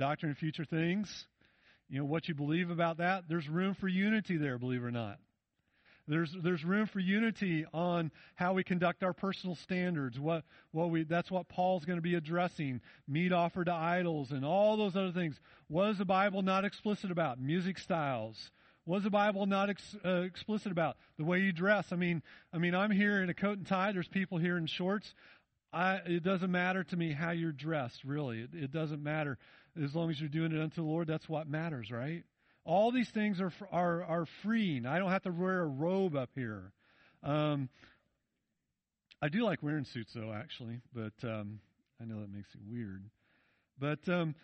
doctrine 0.00 0.32
of 0.32 0.38
future 0.38 0.64
things, 0.64 1.26
you 1.88 1.98
know, 1.98 2.04
what 2.04 2.28
you 2.28 2.34
believe 2.34 2.70
about 2.70 2.98
that, 2.98 3.24
there's 3.28 3.48
room 3.48 3.74
for 3.74 3.88
unity 3.88 4.36
there, 4.36 4.58
believe 4.58 4.82
it 4.82 4.86
or 4.86 4.90
not. 4.90 5.18
There's, 6.06 6.34
there's 6.42 6.64
room 6.64 6.86
for 6.86 7.00
unity 7.00 7.64
on 7.72 8.10
how 8.34 8.52
we 8.52 8.62
conduct 8.62 9.02
our 9.02 9.14
personal 9.14 9.56
standards. 9.56 10.20
What, 10.20 10.44
what 10.70 10.90
we, 10.90 11.04
that's 11.04 11.30
what 11.30 11.48
Paul's 11.48 11.86
going 11.86 11.96
to 11.96 12.02
be 12.02 12.14
addressing. 12.14 12.82
Meat 13.08 13.32
offered 13.32 13.66
to 13.66 13.72
idols 13.72 14.30
and 14.30 14.44
all 14.44 14.76
those 14.76 14.96
other 14.96 15.12
things. 15.12 15.40
What 15.68 15.90
is 15.90 15.98
the 15.98 16.04
Bible 16.04 16.42
not 16.42 16.66
explicit 16.66 17.10
about? 17.10 17.40
Music 17.40 17.78
styles. 17.78 18.50
What 18.84 18.98
is 18.98 19.04
the 19.04 19.10
Bible 19.10 19.46
not 19.46 19.70
ex, 19.70 19.96
uh, 20.04 20.22
explicit 20.22 20.70
about? 20.70 20.98
The 21.16 21.24
way 21.24 21.40
you 21.40 21.52
dress. 21.52 21.86
I 21.90 21.96
mean, 21.96 22.22
I 22.52 22.58
mean, 22.58 22.74
I'm 22.74 22.90
here 22.90 23.22
in 23.22 23.30
a 23.30 23.34
coat 23.34 23.56
and 23.56 23.66
tie. 23.66 23.92
There's 23.92 24.08
people 24.08 24.36
here 24.36 24.58
in 24.58 24.66
shorts. 24.66 25.14
I, 25.72 26.00
it 26.06 26.22
doesn't 26.22 26.52
matter 26.52 26.84
to 26.84 26.96
me 26.96 27.12
how 27.12 27.30
you're 27.30 27.50
dressed, 27.50 28.04
really. 28.04 28.40
It, 28.40 28.50
it 28.52 28.72
doesn't 28.72 29.02
matter 29.02 29.38
as 29.82 29.94
long 29.94 30.10
as 30.10 30.20
you're 30.20 30.28
doing 30.28 30.52
it 30.52 30.60
unto 30.60 30.76
the 30.76 30.88
Lord, 30.88 31.06
that's 31.06 31.28
what 31.28 31.48
matters, 31.48 31.90
right? 31.90 32.24
All 32.64 32.92
these 32.92 33.10
things 33.10 33.40
are 33.40 33.52
are 33.70 34.02
are 34.04 34.26
freeing. 34.42 34.86
I 34.86 34.98
don't 34.98 35.10
have 35.10 35.22
to 35.22 35.30
wear 35.30 35.60
a 35.60 35.66
robe 35.66 36.16
up 36.16 36.30
here. 36.34 36.72
Um, 37.22 37.68
I 39.20 39.28
do 39.28 39.44
like 39.44 39.62
wearing 39.62 39.84
suits, 39.86 40.12
though, 40.14 40.32
actually, 40.32 40.80
but 40.94 41.14
um, 41.22 41.60
I 42.00 42.04
know 42.04 42.20
that 42.20 42.30
makes 42.30 42.48
it 42.54 42.60
weird. 42.70 43.04
But 43.78 44.06
um, 44.08 44.34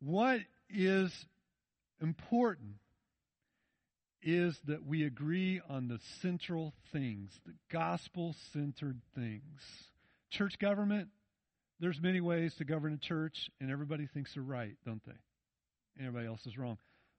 what 0.00 0.40
is 0.68 1.12
important 2.00 2.74
is 4.22 4.58
that 4.66 4.84
we 4.84 5.04
agree 5.04 5.60
on 5.68 5.86
the 5.86 6.00
central 6.22 6.72
things, 6.92 7.30
the 7.46 7.54
gospel 7.70 8.34
centered 8.52 9.00
things. 9.14 9.60
Church 10.30 10.58
government, 10.58 11.08
there's 11.84 12.00
many 12.00 12.20
ways 12.20 12.54
to 12.54 12.64
govern 12.64 12.94
a 12.94 12.96
church, 12.96 13.50
and 13.60 13.70
everybody 13.70 14.06
thinks 14.06 14.34
they're 14.34 14.42
right, 14.42 14.76
don't 14.86 15.04
they? 15.04 15.12
Everybody 16.00 16.26
else 16.26 16.46
is 16.46 16.56
wrong. 16.56 16.78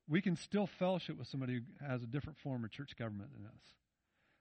We 0.10 0.22
can 0.22 0.36
still 0.36 0.68
fellowship 0.80 1.18
with 1.18 1.28
somebody 1.28 1.54
who 1.54 1.88
has 1.88 2.04
a 2.04 2.08
different 2.08 2.40
form 2.40 2.64
of 2.64 2.72
church 2.72 2.96
government 2.98 3.30
than 3.34 3.46
us. 3.46 3.62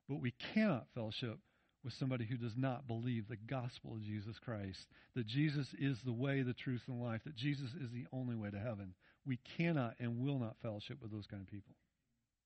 But 0.09 0.21
we 0.21 0.33
cannot 0.55 0.87
fellowship 0.95 1.39
with 1.85 1.93
somebody 1.93 2.25
who 2.25 2.37
does 2.37 2.57
not 2.57 2.87
believe 2.87 3.29
the 3.29 3.37
gospel 3.37 3.95
of 3.95 4.03
Jesus 4.03 4.39
Christ, 4.39 4.87
that 5.15 5.27
Jesus 5.27 5.69
is 5.79 5.99
the 6.03 6.13
way, 6.13 6.43
the 6.43 6.55
truth, 6.55 6.83
and 6.89 7.03
life, 7.03 7.21
that 7.25 7.37
Jesus 7.37 7.71
is 7.75 7.91
the 7.93 8.07
only 8.13 8.35
way 8.35 8.51
to 8.51 8.59
heaven. 8.59 8.95
We 9.27 9.39
cannot 9.59 9.95
and 10.01 10.19
will 10.19 10.39
not 10.39 10.57
fellowship 10.63 10.99
with 11.03 11.13
those 11.13 11.27
kind 11.27 11.43
of 11.43 11.49
people, 11.49 11.75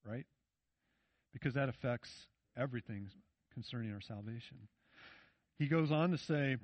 right? 0.05 0.27
Because 1.33 1.55
that 1.55 1.69
affects 1.69 2.11
everything 2.57 3.09
concerning 3.55 3.93
our 3.93 4.01
salvation. 4.01 4.59
He 5.59 5.67
goes 5.67 5.93
on 5.93 6.11
to 6.11 6.19
say, 6.19 6.57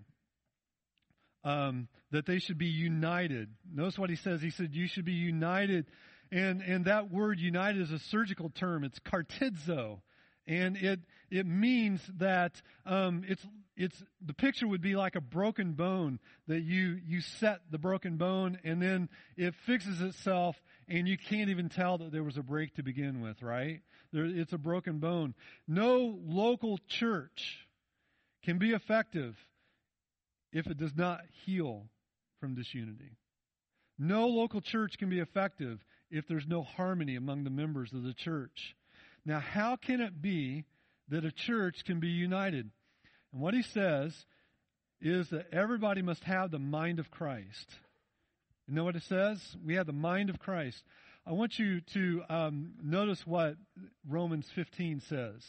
um, 1.44 1.88
that 2.10 2.26
they 2.26 2.38
should 2.38 2.58
be 2.58 2.66
united. 2.66 3.50
Notice 3.72 3.98
what 3.98 4.10
he 4.10 4.16
says. 4.16 4.40
He 4.40 4.50
said, 4.50 4.74
You 4.74 4.88
should 4.88 5.04
be 5.04 5.12
united. 5.12 5.86
And, 6.32 6.62
and 6.62 6.86
that 6.86 7.12
word 7.12 7.38
united 7.38 7.82
is 7.82 7.92
a 7.92 7.98
surgical 7.98 8.50
term. 8.50 8.82
It's 8.82 8.98
cartizo. 8.98 10.02
And 10.46 10.76
it, 10.76 11.00
it 11.30 11.46
means 11.46 12.00
that 12.18 12.60
um, 12.84 13.22
it's, 13.26 13.46
it's, 13.76 13.96
the 14.24 14.34
picture 14.34 14.68
would 14.68 14.82
be 14.82 14.94
like 14.94 15.16
a 15.16 15.20
broken 15.20 15.72
bone 15.72 16.18
that 16.48 16.62
you, 16.62 16.98
you 17.06 17.20
set 17.20 17.60
the 17.70 17.78
broken 17.78 18.16
bone 18.16 18.58
and 18.62 18.80
then 18.80 19.08
it 19.36 19.54
fixes 19.66 20.00
itself 20.00 20.56
and 20.88 21.08
you 21.08 21.16
can't 21.16 21.48
even 21.48 21.68
tell 21.70 21.98
that 21.98 22.12
there 22.12 22.24
was 22.24 22.36
a 22.36 22.42
break 22.42 22.74
to 22.74 22.82
begin 22.82 23.20
with, 23.20 23.42
right? 23.42 23.80
There, 24.12 24.26
it's 24.26 24.52
a 24.52 24.58
broken 24.58 24.98
bone. 24.98 25.34
No 25.66 26.18
local 26.26 26.78
church 26.88 27.66
can 28.42 28.58
be 28.58 28.72
effective 28.72 29.36
if 30.54 30.66
it 30.66 30.78
does 30.78 30.94
not 30.96 31.20
heal 31.44 31.82
from 32.40 32.54
disunity. 32.54 33.18
No 33.98 34.26
local 34.28 34.62
church 34.62 34.96
can 34.98 35.10
be 35.10 35.20
effective 35.20 35.84
if 36.10 36.26
there's 36.26 36.46
no 36.46 36.62
harmony 36.62 37.16
among 37.16 37.44
the 37.44 37.50
members 37.50 37.92
of 37.92 38.02
the 38.02 38.14
church. 38.14 38.74
Now, 39.26 39.40
how 39.40 39.76
can 39.76 40.00
it 40.00 40.22
be 40.22 40.64
that 41.08 41.24
a 41.24 41.32
church 41.32 41.84
can 41.84 42.00
be 42.00 42.08
united? 42.08 42.70
And 43.32 43.42
what 43.42 43.54
he 43.54 43.62
says 43.62 44.14
is 45.00 45.28
that 45.30 45.52
everybody 45.52 46.02
must 46.02 46.22
have 46.24 46.50
the 46.50 46.58
mind 46.58 46.98
of 46.98 47.10
Christ. 47.10 47.68
You 48.66 48.74
know 48.74 48.84
what 48.84 48.96
it 48.96 49.02
says? 49.02 49.38
We 49.64 49.74
have 49.74 49.86
the 49.86 49.92
mind 49.92 50.30
of 50.30 50.38
Christ. 50.38 50.82
I 51.26 51.32
want 51.32 51.58
you 51.58 51.80
to 51.94 52.22
um, 52.28 52.72
notice 52.82 53.20
what 53.26 53.56
Romans 54.08 54.46
15 54.54 55.02
says. 55.08 55.42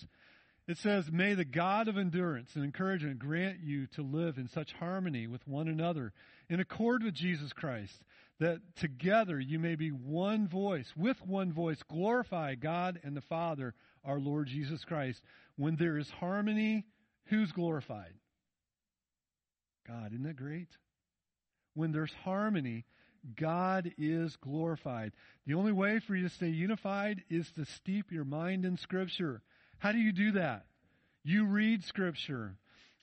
It 0.68 0.78
says, 0.78 1.12
May 1.12 1.36
the 1.36 1.46
God 1.46 1.88
of 1.88 1.98
endurance 1.98 2.56
and 2.56 2.64
encouragement 2.64 3.20
grant 3.20 3.60
you 3.62 3.86
to 3.88 4.02
live 4.02 4.38
in 4.38 4.48
such 4.48 4.74
harmony 4.74 5.28
with 5.28 5.48
one 5.48 5.68
another, 5.68 6.12
in 6.50 6.60
accord 6.60 7.04
with 7.04 7.14
Jesus 7.14 7.54
Christ, 7.54 8.04
that 8.40 8.60
together 8.76 9.40
you 9.40 9.60
may 9.60 9.76
be 9.76 9.90
one 9.90 10.48
voice, 10.48 10.92
with 10.98 11.26
one 11.26 11.54
voice, 11.54 11.84
glorify 11.84 12.56
God 12.56 13.00
and 13.04 13.16
the 13.16 13.22
Father, 13.22 13.76
our 14.04 14.20
Lord 14.20 14.48
Jesus 14.48 14.84
Christ. 14.84 15.22
When 15.56 15.76
there 15.76 15.98
is 15.98 16.10
harmony, 16.10 16.86
who's 17.26 17.52
glorified? 17.52 18.14
God. 19.88 20.14
Isn't 20.14 20.24
that 20.24 20.36
great? 20.36 20.70
When 21.76 21.92
there's 21.92 22.14
harmony, 22.24 22.86
God 23.36 23.92
is 23.98 24.36
glorified. 24.36 25.14
The 25.46 25.54
only 25.54 25.72
way 25.72 26.00
for 26.00 26.16
you 26.16 26.24
to 26.28 26.34
stay 26.34 26.50
unified 26.50 27.24
is 27.30 27.52
to 27.52 27.66
steep 27.66 28.12
your 28.12 28.26
mind 28.26 28.66
in 28.66 28.78
Scripture. 28.78 29.42
How 29.80 29.92
do 29.92 30.00
you 30.00 30.12
do 30.12 30.32
that? 30.34 30.66
You 31.24 31.46
read 31.46 31.84
Scripture. 31.84 32.56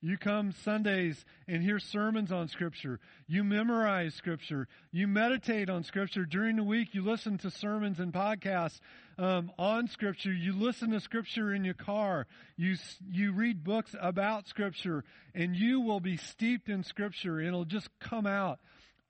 You 0.05 0.19
come 0.19 0.51
Sundays 0.51 1.25
and 1.47 1.63
hear 1.63 1.79
sermons 1.79 2.33
on 2.33 2.49
Scripture. 2.49 2.99
You 3.29 3.45
memorize 3.45 4.15
Scripture. 4.15 4.67
You 4.91 5.07
meditate 5.07 5.71
on 5.71 5.85
Scripture. 5.85 6.25
During 6.25 6.57
the 6.57 6.65
week, 6.65 6.89
you 6.93 7.03
listen 7.03 7.39
to 7.39 7.53
sermons 7.53 8.01
and 8.01 8.13
podcasts 8.13 8.81
um, 9.17 9.53
on 9.61 9.87
Scripture. 9.87 10.33
You 10.33 10.55
listen 10.55 10.91
to 10.91 10.99
Scripture 10.99 11.55
in 11.55 11.65
your 11.65 11.75
car. 11.75 12.27
You, 12.57 12.75
you 13.09 13.31
read 13.33 13.63
books 13.63 13.95
about 14.01 14.49
Scripture, 14.49 15.05
and 15.37 15.55
you 15.55 15.81
will 15.81 16.01
be 16.01 16.17
steeped 16.17 16.69
in 16.69 16.83
Scripture. 16.83 17.41
It'll 17.41 17.65
just 17.65 17.89
come 18.01 18.27
out. 18.27 18.59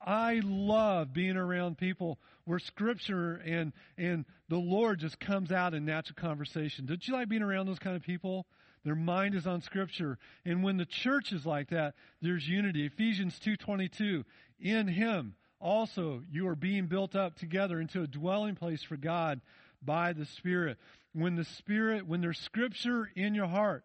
I 0.04 0.40
love 0.44 1.12
being 1.12 1.36
around 1.36 1.78
people 1.78 2.18
where 2.44 2.58
Scripture 2.58 3.40
and, 3.44 3.72
and 3.96 4.24
the 4.48 4.56
Lord 4.56 4.98
just 4.98 5.20
comes 5.20 5.52
out 5.52 5.74
in 5.74 5.84
natural 5.84 6.16
conversation. 6.16 6.86
Don't 6.86 7.06
you 7.06 7.14
like 7.14 7.28
being 7.28 7.42
around 7.42 7.66
those 7.66 7.78
kind 7.78 7.96
of 7.96 8.02
people? 8.02 8.46
Their 8.84 8.96
mind 8.96 9.34
is 9.34 9.46
on 9.46 9.60
Scripture. 9.62 10.18
And 10.44 10.62
when 10.62 10.76
the 10.76 10.86
church 10.86 11.32
is 11.32 11.46
like 11.46 11.70
that, 11.70 11.94
there's 12.20 12.48
unity. 12.48 12.86
Ephesians 12.86 13.38
2.22, 13.44 14.24
in 14.60 14.88
Him 14.88 15.34
also 15.60 16.22
you 16.30 16.48
are 16.48 16.56
being 16.56 16.86
built 16.86 17.14
up 17.14 17.36
together 17.36 17.80
into 17.80 18.02
a 18.02 18.08
dwelling 18.08 18.56
place 18.56 18.82
for 18.82 18.96
God 18.96 19.40
by 19.80 20.12
the 20.12 20.26
Spirit. 20.26 20.78
When 21.12 21.36
the 21.36 21.44
Spirit, 21.44 22.06
when 22.06 22.20
there's 22.20 22.40
Scripture 22.40 23.10
in 23.14 23.34
your 23.34 23.46
heart, 23.46 23.84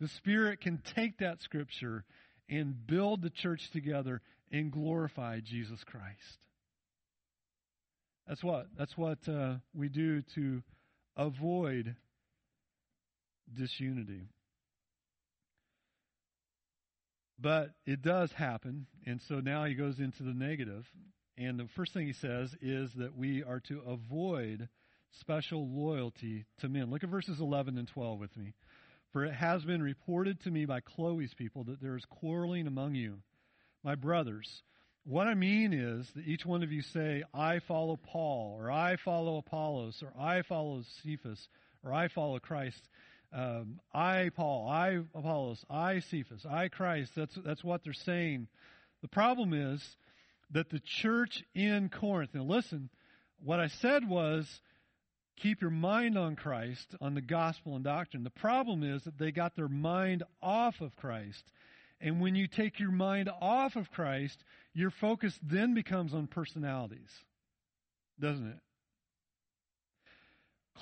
the 0.00 0.08
Spirit 0.08 0.60
can 0.60 0.78
take 0.94 1.18
that 1.18 1.42
Scripture 1.42 2.04
and 2.50 2.86
build 2.86 3.22
the 3.22 3.30
church 3.30 3.70
together 3.70 4.20
and 4.54 4.70
glorify 4.70 5.40
Jesus 5.40 5.82
Christ. 5.84 6.38
That's 8.28 8.42
what 8.42 8.68
that's 8.78 8.96
what 8.96 9.18
uh, 9.28 9.56
we 9.74 9.88
do 9.88 10.22
to 10.36 10.62
avoid 11.16 11.96
disunity. 13.52 14.28
But 17.38 17.70
it 17.84 18.00
does 18.00 18.30
happen, 18.32 18.86
and 19.04 19.20
so 19.28 19.40
now 19.40 19.64
he 19.64 19.74
goes 19.74 19.98
into 19.98 20.22
the 20.22 20.32
negative. 20.32 20.86
And 21.36 21.58
the 21.58 21.68
first 21.74 21.92
thing 21.92 22.06
he 22.06 22.12
says 22.12 22.54
is 22.62 22.90
that 22.96 23.16
we 23.16 23.42
are 23.42 23.60
to 23.68 23.80
avoid 23.80 24.68
special 25.20 25.68
loyalty 25.68 26.46
to 26.60 26.68
men. 26.68 26.90
Look 26.92 27.02
at 27.02 27.10
verses 27.10 27.40
11 27.40 27.76
and 27.76 27.88
12 27.88 28.20
with 28.20 28.36
me. 28.36 28.54
For 29.12 29.24
it 29.24 29.34
has 29.34 29.64
been 29.64 29.82
reported 29.82 30.40
to 30.44 30.50
me 30.50 30.64
by 30.64 30.78
Chloe's 30.80 31.34
people 31.34 31.64
that 31.64 31.82
there 31.82 31.96
is 31.96 32.04
quarreling 32.08 32.68
among 32.68 32.94
you. 32.94 33.18
My 33.84 33.94
brothers, 33.94 34.62
what 35.04 35.26
I 35.26 35.34
mean 35.34 35.74
is 35.74 36.10
that 36.16 36.26
each 36.26 36.46
one 36.46 36.62
of 36.62 36.72
you 36.72 36.80
say, 36.80 37.22
I 37.34 37.58
follow 37.58 37.98
Paul, 38.02 38.56
or 38.58 38.70
I 38.70 38.96
follow 38.96 39.36
Apollos, 39.36 40.02
or 40.02 40.12
I 40.18 40.40
follow 40.40 40.82
Cephas, 41.02 41.48
or 41.84 41.92
I 41.92 42.08
follow 42.08 42.38
Christ. 42.38 42.80
Um, 43.30 43.80
I, 43.92 44.30
Paul, 44.34 44.68
I, 44.70 45.00
Apollos, 45.14 45.62
I, 45.68 46.00
Cephas, 46.00 46.46
I, 46.50 46.68
Christ. 46.68 47.12
That's, 47.14 47.34
that's 47.44 47.62
what 47.62 47.84
they're 47.84 47.92
saying. 47.92 48.48
The 49.02 49.08
problem 49.08 49.52
is 49.52 49.96
that 50.52 50.70
the 50.70 50.80
church 50.80 51.44
in 51.54 51.90
Corinth, 51.90 52.30
now 52.32 52.44
listen, 52.44 52.88
what 53.42 53.60
I 53.60 53.66
said 53.66 54.08
was 54.08 54.46
keep 55.36 55.60
your 55.60 55.70
mind 55.70 56.16
on 56.16 56.36
Christ, 56.36 56.94
on 57.02 57.14
the 57.14 57.20
gospel 57.20 57.74
and 57.74 57.84
doctrine. 57.84 58.24
The 58.24 58.30
problem 58.30 58.82
is 58.82 59.02
that 59.02 59.18
they 59.18 59.30
got 59.32 59.56
their 59.56 59.68
mind 59.68 60.22
off 60.40 60.80
of 60.80 60.96
Christ. 60.96 61.44
And 62.00 62.20
when 62.20 62.34
you 62.34 62.46
take 62.46 62.80
your 62.80 62.90
mind 62.90 63.30
off 63.40 63.76
of 63.76 63.90
Christ, 63.90 64.42
your 64.74 64.90
focus 64.90 65.38
then 65.42 65.74
becomes 65.74 66.12
on 66.12 66.26
personalities, 66.26 67.10
doesn't 68.20 68.46
it? 68.46 68.58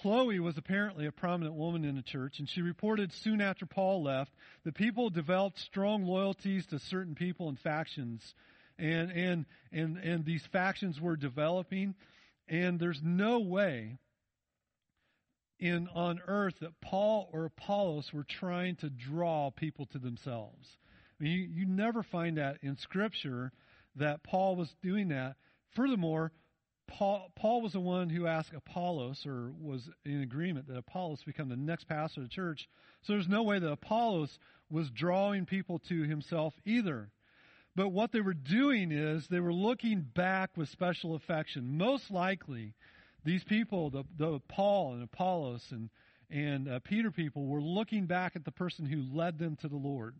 Chloe 0.00 0.40
was 0.40 0.56
apparently 0.56 1.06
a 1.06 1.12
prominent 1.12 1.54
woman 1.54 1.84
in 1.84 1.96
the 1.96 2.02
church, 2.02 2.38
and 2.38 2.48
she 2.48 2.62
reported 2.62 3.12
soon 3.12 3.40
after 3.40 3.66
Paul 3.66 4.02
left 4.02 4.32
that 4.64 4.74
people 4.74 5.10
developed 5.10 5.58
strong 5.58 6.04
loyalties 6.04 6.66
to 6.66 6.78
certain 6.78 7.14
people 7.14 7.48
and 7.48 7.58
factions, 7.58 8.34
and 8.78 9.12
and 9.12 9.46
and 9.70 9.98
and 9.98 10.24
these 10.24 10.44
factions 10.46 11.00
were 11.00 11.16
developing, 11.16 11.94
and 12.48 12.80
there's 12.80 13.02
no 13.02 13.40
way 13.40 13.98
in 15.60 15.88
on 15.94 16.20
earth 16.26 16.58
that 16.60 16.80
Paul 16.80 17.28
or 17.32 17.44
Apollos 17.44 18.12
were 18.12 18.24
trying 18.24 18.76
to 18.76 18.90
draw 18.90 19.50
people 19.50 19.86
to 19.86 19.98
themselves. 19.98 20.78
You, 21.22 21.48
you 21.54 21.66
never 21.66 22.02
find 22.02 22.36
that 22.38 22.58
in 22.62 22.76
Scripture 22.76 23.52
that 23.96 24.22
Paul 24.24 24.56
was 24.56 24.74
doing 24.82 25.08
that. 25.08 25.36
Furthermore, 25.74 26.32
Paul, 26.88 27.30
Paul 27.36 27.62
was 27.62 27.72
the 27.72 27.80
one 27.80 28.10
who 28.10 28.26
asked 28.26 28.52
Apollos, 28.52 29.24
or 29.24 29.52
was 29.60 29.88
in 30.04 30.20
agreement 30.22 30.66
that 30.66 30.76
Apollos 30.76 31.22
become 31.24 31.48
the 31.48 31.56
next 31.56 31.84
pastor 31.84 32.20
of 32.20 32.28
the 32.28 32.34
church. 32.34 32.68
So 33.02 33.12
there's 33.12 33.28
no 33.28 33.42
way 33.42 33.58
that 33.58 33.70
Apollos 33.70 34.38
was 34.68 34.90
drawing 34.90 35.46
people 35.46 35.78
to 35.88 36.02
himself 36.02 36.54
either. 36.64 37.10
But 37.74 37.90
what 37.90 38.12
they 38.12 38.20
were 38.20 38.34
doing 38.34 38.92
is 38.92 39.28
they 39.28 39.40
were 39.40 39.54
looking 39.54 40.02
back 40.02 40.56
with 40.56 40.68
special 40.68 41.14
affection. 41.14 41.78
Most 41.78 42.10
likely, 42.10 42.74
these 43.24 43.44
people, 43.44 43.90
the, 43.90 44.04
the 44.18 44.40
Paul 44.48 44.94
and 44.94 45.02
Apollos 45.02 45.68
and 45.70 45.88
and 46.28 46.66
uh, 46.66 46.80
Peter 46.80 47.10
people, 47.10 47.46
were 47.46 47.60
looking 47.60 48.06
back 48.06 48.36
at 48.36 48.44
the 48.44 48.50
person 48.50 48.86
who 48.86 49.02
led 49.14 49.38
them 49.38 49.54
to 49.56 49.68
the 49.68 49.76
Lord 49.76 50.16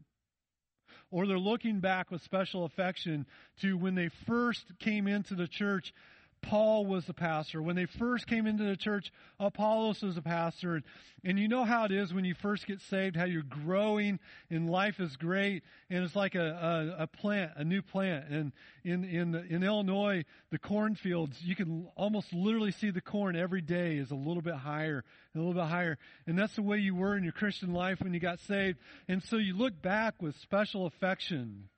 or 1.13 1.27
they're 1.27 1.39
looking 1.39 1.79
back 1.79 2.11
with 2.11 2.23
special 2.23 2.65
affection 2.65 3.25
to 3.61 3.77
when 3.77 3.95
they 3.95 4.09
first 4.27 4.65
came 4.81 5.07
into 5.07 5.35
the 5.35 5.47
church 5.47 5.95
Paul 6.43 6.85
was 6.87 7.07
the 7.07 7.15
pastor. 7.15 7.63
When 7.63 7.77
they 7.77 7.87
first 7.87 8.27
came 8.27 8.47
into 8.47 8.65
the 8.65 8.77
church, 8.77 9.13
Apollos 9.39 10.03
was 10.03 10.17
a 10.17 10.23
pastor. 10.23 10.83
And 11.25 11.39
you 11.39 11.49
know 11.49 11.65
how 11.65 11.85
it 11.85 11.93
is 11.93 12.13
when 12.13 12.25
you 12.25 12.35
first 12.35 12.67
get 12.67 12.81
saved, 12.81 13.17
how 13.17 13.25
you're 13.25 13.43
growing 13.43 14.19
and 14.51 14.69
life 14.69 14.99
is 15.01 15.17
great. 15.17 15.63
And 15.89 16.05
it's 16.05 16.17
like 16.17 16.35
a, 16.35 16.95
a, 16.99 17.03
a 17.05 17.07
plant, 17.07 17.53
a 17.57 17.65
new 17.65 17.81
plant. 17.81 18.29
And 18.29 18.53
in, 18.85 19.05
in, 19.05 19.35
in 19.35 19.63
Illinois, 19.63 20.25
the 20.51 20.59
cornfields, 20.59 21.41
you 21.43 21.55
can 21.55 21.87
almost 21.97 22.33
literally 22.33 22.73
see 22.73 22.91
the 22.91 23.01
corn 23.01 23.37
every 23.37 23.63
day 23.63 23.97
is 23.97 24.11
a 24.11 24.17
little 24.17 24.43
bit 24.43 24.57
higher, 24.57 25.05
a 25.35 25.39
little 25.39 25.55
bit 25.55 25.65
higher. 25.65 25.97
And 26.27 26.39
that's 26.39 26.57
the 26.57 26.63
way 26.63 26.79
you 26.79 26.95
were 26.95 27.17
in 27.17 27.23
your 27.23 27.33
Christian 27.33 27.73
life 27.73 28.01
when 28.01 28.13
you 28.13 28.21
got 28.21 28.41
saved. 28.41 28.79
And 29.09 29.23
so 29.23 29.37
you 29.37 29.57
look 29.57 29.81
back 29.81 30.21
with 30.21 30.37
special 30.41 30.87
affection 30.87 31.69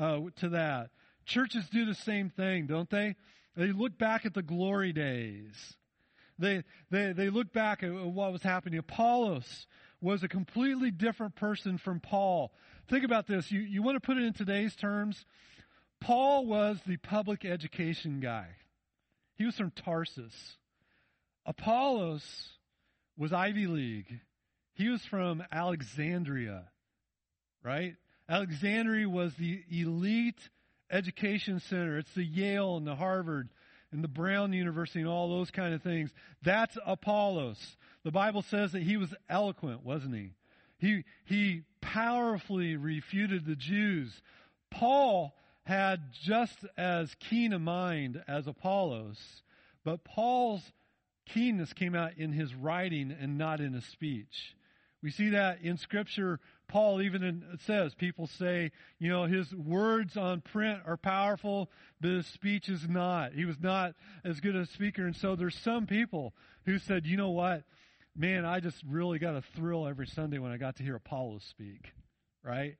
uh, 0.00 0.20
to 0.36 0.50
that. 0.50 0.90
Churches 1.26 1.66
do 1.72 1.84
the 1.84 1.94
same 1.94 2.30
thing, 2.30 2.66
don't 2.66 2.90
they? 2.90 3.16
They 3.56 3.72
look 3.72 3.98
back 3.98 4.26
at 4.26 4.34
the 4.34 4.42
glory 4.42 4.92
days. 4.92 5.76
They, 6.38 6.64
they, 6.90 7.12
they 7.12 7.30
look 7.30 7.52
back 7.52 7.82
at 7.82 7.92
what 7.92 8.32
was 8.32 8.42
happening. 8.42 8.78
Apollos 8.78 9.66
was 10.00 10.22
a 10.22 10.28
completely 10.28 10.90
different 10.90 11.36
person 11.36 11.78
from 11.78 12.00
Paul. 12.00 12.52
Think 12.88 13.04
about 13.04 13.26
this. 13.26 13.52
You, 13.52 13.60
you 13.60 13.82
want 13.82 13.96
to 13.96 14.00
put 14.00 14.16
it 14.16 14.24
in 14.24 14.32
today's 14.32 14.74
terms? 14.74 15.24
Paul 16.00 16.46
was 16.46 16.78
the 16.86 16.96
public 16.96 17.44
education 17.44 18.20
guy. 18.20 18.48
He 19.36 19.44
was 19.44 19.56
from 19.56 19.70
Tarsus. 19.70 20.58
Apollos 21.46 22.50
was 23.16 23.32
Ivy 23.32 23.66
League. 23.66 24.20
He 24.74 24.88
was 24.88 25.02
from 25.04 25.42
Alexandria, 25.52 26.64
right? 27.62 27.94
Alexandria 28.28 29.08
was 29.08 29.34
the 29.34 29.62
elite 29.70 30.48
education 30.90 31.60
center. 31.60 31.98
It's 31.98 32.12
the 32.14 32.24
Yale 32.24 32.76
and 32.76 32.86
the 32.86 32.96
Harvard 32.96 33.48
and 33.92 34.02
the 34.02 34.08
Brown 34.08 34.52
University 34.52 35.00
and 35.00 35.08
all 35.08 35.28
those 35.28 35.50
kind 35.50 35.74
of 35.74 35.82
things. 35.82 36.10
That's 36.42 36.76
Apollos. 36.84 37.58
The 38.02 38.10
Bible 38.10 38.42
says 38.42 38.72
that 38.72 38.82
he 38.82 38.96
was 38.96 39.14
eloquent, 39.28 39.84
wasn't 39.84 40.14
he? 40.14 40.32
He, 40.78 41.04
he 41.24 41.62
powerfully 41.80 42.76
refuted 42.76 43.46
the 43.46 43.56
Jews. 43.56 44.12
Paul 44.70 45.34
had 45.64 46.12
just 46.24 46.58
as 46.76 47.14
keen 47.30 47.52
a 47.52 47.58
mind 47.58 48.22
as 48.28 48.46
Apollos, 48.46 49.18
but 49.84 50.04
Paul's 50.04 50.62
keenness 51.26 51.72
came 51.72 51.94
out 51.94 52.18
in 52.18 52.32
his 52.32 52.54
writing 52.54 53.14
and 53.18 53.38
not 53.38 53.60
in 53.60 53.72
his 53.72 53.84
speech. 53.86 54.54
We 55.02 55.10
see 55.10 55.30
that 55.30 55.60
in 55.62 55.76
Scripture 55.78 56.40
Paul 56.68 57.02
even 57.02 57.58
says, 57.66 57.94
people 57.94 58.26
say, 58.26 58.72
you 58.98 59.08
know, 59.10 59.24
his 59.24 59.54
words 59.54 60.16
on 60.16 60.40
print 60.40 60.80
are 60.86 60.96
powerful, 60.96 61.70
but 62.00 62.10
his 62.10 62.26
speech 62.26 62.68
is 62.68 62.88
not. 62.88 63.32
He 63.32 63.44
was 63.44 63.60
not 63.60 63.94
as 64.24 64.40
good 64.40 64.56
a 64.56 64.66
speaker. 64.66 65.06
And 65.06 65.14
so 65.14 65.36
there's 65.36 65.56
some 65.56 65.86
people 65.86 66.34
who 66.64 66.78
said, 66.78 67.06
you 67.06 67.16
know 67.16 67.30
what? 67.30 67.64
Man, 68.16 68.44
I 68.44 68.60
just 68.60 68.82
really 68.88 69.18
got 69.18 69.36
a 69.36 69.42
thrill 69.56 69.86
every 69.86 70.06
Sunday 70.06 70.38
when 70.38 70.52
I 70.52 70.56
got 70.56 70.76
to 70.76 70.82
hear 70.82 70.96
Apollos 70.96 71.44
speak, 71.44 71.92
right? 72.42 72.76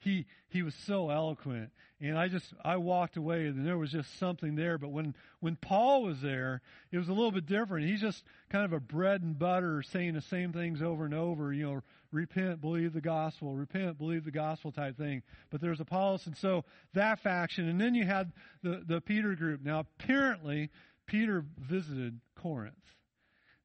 he 0.00 0.26
he 0.48 0.62
was 0.62 0.74
so 0.86 1.10
eloquent 1.10 1.70
and 2.00 2.16
i 2.16 2.28
just 2.28 2.54
i 2.64 2.76
walked 2.76 3.16
away 3.16 3.46
and 3.46 3.66
there 3.66 3.76
was 3.76 3.90
just 3.90 4.18
something 4.18 4.54
there 4.54 4.78
but 4.78 4.90
when 4.90 5.14
when 5.40 5.56
paul 5.56 6.02
was 6.02 6.20
there 6.20 6.60
it 6.92 6.98
was 6.98 7.08
a 7.08 7.12
little 7.12 7.32
bit 7.32 7.46
different 7.46 7.86
he's 7.86 8.00
just 8.00 8.22
kind 8.50 8.64
of 8.64 8.72
a 8.72 8.80
bread 8.80 9.22
and 9.22 9.38
butter 9.38 9.82
saying 9.82 10.14
the 10.14 10.20
same 10.20 10.52
things 10.52 10.82
over 10.82 11.04
and 11.04 11.14
over 11.14 11.52
you 11.52 11.64
know 11.64 11.82
repent 12.10 12.60
believe 12.60 12.92
the 12.92 13.00
gospel 13.00 13.54
repent 13.54 13.98
believe 13.98 14.24
the 14.24 14.30
gospel 14.30 14.72
type 14.72 14.96
thing. 14.96 15.22
But 15.50 15.60
there's 15.60 15.80
apollos 15.80 16.26
and 16.26 16.36
so 16.36 16.64
that 16.94 17.20
faction 17.20 17.68
and 17.68 17.80
then 17.80 17.94
you 17.94 18.04
had 18.04 18.32
the 18.62 18.82
the 18.86 19.00
peter 19.00 19.34
group. 19.34 19.62
Now 19.62 19.80
apparently 19.80 20.70
peter 21.06 21.44
visited 21.58 22.20
corinth. 22.34 22.74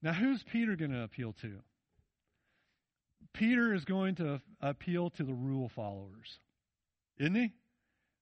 Now 0.01 0.13
who's 0.13 0.43
peter 0.43 0.75
going 0.75 0.91
to 0.91 1.03
appeal 1.03 1.33
to? 1.41 1.59
Peter 3.33 3.73
is 3.73 3.83
going 3.83 4.15
to 4.15 4.41
appeal 4.61 5.09
to 5.11 5.23
the 5.23 5.33
rule 5.33 5.69
followers, 5.69 6.37
isn't 7.17 7.35
he? 7.35 7.53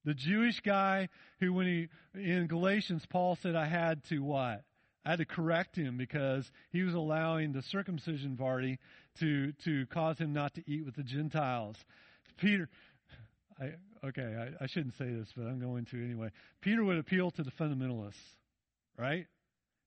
The 0.04 0.14
Jewish 0.14 0.62
guy 0.62 1.10
who, 1.40 1.54
when 1.54 1.68
he, 1.68 1.88
in 2.16 2.48
Galatians, 2.48 3.06
Paul 3.08 3.36
said, 3.36 3.56
I 3.56 3.66
had 3.66 4.04
to 4.06 4.20
what? 4.20 4.64
I 5.06 5.12
had 5.12 5.20
to 5.20 5.26
correct 5.26 5.76
him 5.76 5.98
because 5.98 6.52
he 6.72 6.84
was 6.84 6.94
allowing 6.94 7.52
the 7.52 7.62
circumcision 7.62 8.38
party 8.38 8.80
to, 9.20 9.54
to 9.66 9.86
cause 9.88 10.18
him 10.18 10.34
not 10.34 10.54
to 10.56 10.64
eat 10.66 10.86
with 10.86 10.96
the 10.96 11.04
Gentiles. 11.04 11.76
Peter, 12.38 12.70
I, 13.60 13.74
okay, 14.08 14.54
I, 14.62 14.64
I 14.64 14.68
shouldn't 14.68 14.98
say 14.98 15.06
this, 15.06 15.28
but 15.36 15.44
I'm 15.44 15.60
going 15.60 15.86
to 15.86 15.98
anyway. 16.04 16.30
Peter 16.62 16.84
would 16.84 16.98
appeal 16.98 17.32
to 17.32 17.44
the 17.44 17.52
fundamentalists, 17.52 18.14
right? 18.98 19.28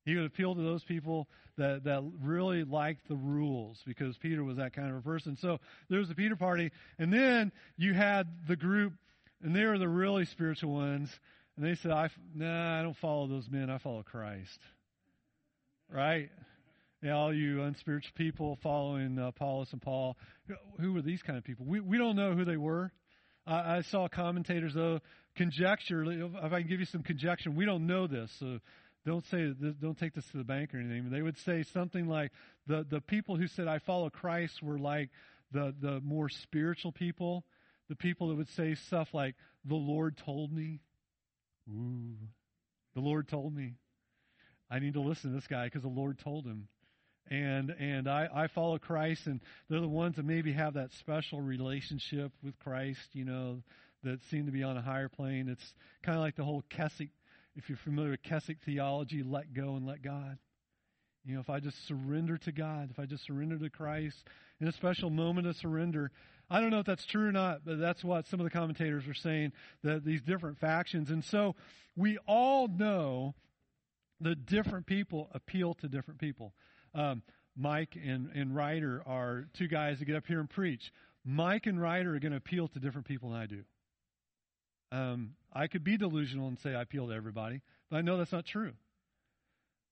He 0.04 0.14
would 0.14 0.26
appeal 0.26 0.54
to 0.54 0.60
those 0.60 0.84
people 0.84 1.28
that, 1.56 1.84
that 1.84 2.02
really 2.22 2.64
liked 2.64 3.08
the 3.08 3.16
rules 3.16 3.80
because 3.86 4.16
Peter 4.18 4.44
was 4.44 4.58
that 4.58 4.74
kind 4.74 4.90
of 4.90 4.96
a 4.96 5.00
person. 5.00 5.36
So 5.40 5.58
there 5.88 5.98
was 5.98 6.08
the 6.08 6.14
Peter 6.14 6.36
party. 6.36 6.70
And 6.98 7.12
then 7.12 7.52
you 7.76 7.94
had 7.94 8.28
the 8.46 8.56
group, 8.56 8.92
and 9.42 9.56
they 9.56 9.64
were 9.64 9.78
the 9.78 9.88
really 9.88 10.26
spiritual 10.26 10.72
ones. 10.72 11.08
And 11.56 11.64
they 11.64 11.74
said, 11.76 11.90
I, 11.90 12.10
nah, 12.34 12.80
I 12.80 12.82
don't 12.82 12.96
follow 12.98 13.26
those 13.26 13.48
men. 13.50 13.70
I 13.70 13.78
follow 13.78 14.02
Christ. 14.02 14.58
Right? 15.90 16.30
All 17.10 17.34
you 17.34 17.62
unspiritual 17.62 18.12
people 18.14 18.58
following 18.62 19.18
uh, 19.18 19.28
Apollos 19.28 19.72
and 19.72 19.82
Paul. 19.82 20.16
Who 20.80 20.92
were 20.94 21.02
these 21.02 21.22
kind 21.22 21.36
of 21.36 21.44
people? 21.44 21.66
We, 21.66 21.80
we 21.80 21.98
don't 21.98 22.16
know 22.16 22.32
who 22.32 22.44
they 22.44 22.56
were. 22.56 22.92
I 23.46 23.82
saw 23.82 24.08
commentators, 24.08 24.72
though, 24.72 25.00
conjecture. 25.36 26.02
If 26.04 26.52
I 26.52 26.60
can 26.60 26.68
give 26.68 26.80
you 26.80 26.86
some 26.86 27.02
conjecture, 27.02 27.50
we 27.50 27.66
don't 27.66 27.86
know 27.86 28.06
this. 28.06 28.34
So 28.40 28.58
don't 29.04 29.24
say 29.26 29.52
don't 29.80 29.98
take 29.98 30.14
this 30.14 30.24
to 30.30 30.38
the 30.38 30.44
bank 30.44 30.74
or 30.74 30.78
anything. 30.78 31.10
They 31.10 31.20
would 31.20 31.36
say 31.38 31.62
something 31.74 32.08
like 32.08 32.32
the 32.66 32.86
the 32.88 33.02
people 33.02 33.36
who 33.36 33.46
said 33.46 33.68
I 33.68 33.80
follow 33.80 34.08
Christ 34.08 34.62
were 34.62 34.78
like 34.78 35.10
the 35.52 35.74
the 35.78 36.00
more 36.00 36.30
spiritual 36.30 36.90
people, 36.90 37.44
the 37.90 37.96
people 37.96 38.28
that 38.28 38.36
would 38.36 38.48
say 38.48 38.74
stuff 38.74 39.08
like 39.12 39.34
the 39.66 39.74
Lord 39.74 40.16
told 40.16 40.50
me. 40.50 40.80
Ooh, 41.68 42.16
the 42.94 43.00
Lord 43.00 43.28
told 43.28 43.54
me. 43.54 43.74
I 44.70 44.78
need 44.78 44.94
to 44.94 45.02
listen 45.02 45.30
to 45.30 45.36
this 45.36 45.46
guy 45.46 45.66
because 45.66 45.82
the 45.82 45.88
Lord 45.88 46.18
told 46.18 46.46
him. 46.46 46.68
And 47.30 47.70
and 47.70 48.06
I, 48.06 48.28
I 48.32 48.46
follow 48.48 48.78
Christ, 48.78 49.26
and 49.26 49.40
they're 49.68 49.80
the 49.80 49.88
ones 49.88 50.16
that 50.16 50.24
maybe 50.24 50.52
have 50.52 50.74
that 50.74 50.92
special 50.92 51.40
relationship 51.40 52.32
with 52.42 52.58
Christ, 52.58 53.08
you 53.14 53.24
know, 53.24 53.62
that 54.02 54.22
seem 54.24 54.46
to 54.46 54.52
be 54.52 54.62
on 54.62 54.76
a 54.76 54.82
higher 54.82 55.08
plane. 55.08 55.48
It's 55.48 55.74
kind 56.02 56.16
of 56.16 56.22
like 56.22 56.36
the 56.36 56.44
whole 56.44 56.64
Keswick 56.68 57.08
if 57.56 57.68
you're 57.68 57.78
familiar 57.78 58.10
with 58.10 58.22
Keswick 58.22 58.58
theology, 58.64 59.22
let 59.22 59.54
go 59.54 59.76
and 59.76 59.86
let 59.86 60.02
God. 60.02 60.38
You 61.24 61.34
know, 61.34 61.40
if 61.40 61.48
I 61.48 61.60
just 61.60 61.86
surrender 61.86 62.36
to 62.38 62.52
God, 62.52 62.90
if 62.90 62.98
I 62.98 63.06
just 63.06 63.24
surrender 63.24 63.58
to 63.58 63.70
Christ 63.70 64.24
in 64.60 64.68
a 64.68 64.72
special 64.72 65.08
moment 65.08 65.46
of 65.46 65.56
surrender, 65.56 66.10
I 66.50 66.60
don't 66.60 66.70
know 66.70 66.80
if 66.80 66.86
that's 66.86 67.06
true 67.06 67.28
or 67.28 67.32
not, 67.32 67.64
but 67.64 67.78
that's 67.78 68.04
what 68.04 68.26
some 68.26 68.40
of 68.40 68.44
the 68.44 68.50
commentators 68.50 69.06
are 69.08 69.14
saying, 69.14 69.52
that 69.82 70.04
these 70.04 70.20
different 70.20 70.58
factions. 70.58 71.10
And 71.10 71.24
so 71.24 71.54
we 71.96 72.18
all 72.26 72.68
know 72.68 73.34
that 74.20 74.46
different 74.46 74.86
people 74.86 75.28
appeal 75.32 75.74
to 75.74 75.88
different 75.88 76.20
people. 76.20 76.52
Um, 76.94 77.22
Mike 77.56 77.96
and, 78.02 78.30
and 78.34 78.54
Ryder 78.54 79.02
are 79.06 79.46
two 79.56 79.68
guys 79.68 79.98
that 79.98 80.06
get 80.06 80.16
up 80.16 80.26
here 80.26 80.40
and 80.40 80.50
preach. 80.50 80.92
Mike 81.24 81.66
and 81.66 81.80
Ryder 81.80 82.14
are 82.14 82.18
going 82.18 82.32
to 82.32 82.38
appeal 82.38 82.68
to 82.68 82.78
different 82.78 83.06
people 83.06 83.30
than 83.30 83.40
I 83.40 83.46
do. 83.46 83.64
Um, 84.92 85.30
I 85.52 85.66
could 85.66 85.84
be 85.84 85.96
delusional 85.96 86.48
and 86.48 86.58
say 86.60 86.74
I 86.74 86.82
appeal 86.82 87.08
to 87.08 87.14
everybody, 87.14 87.62
but 87.90 87.96
I 87.96 88.00
know 88.02 88.18
that's 88.18 88.32
not 88.32 88.46
true. 88.46 88.72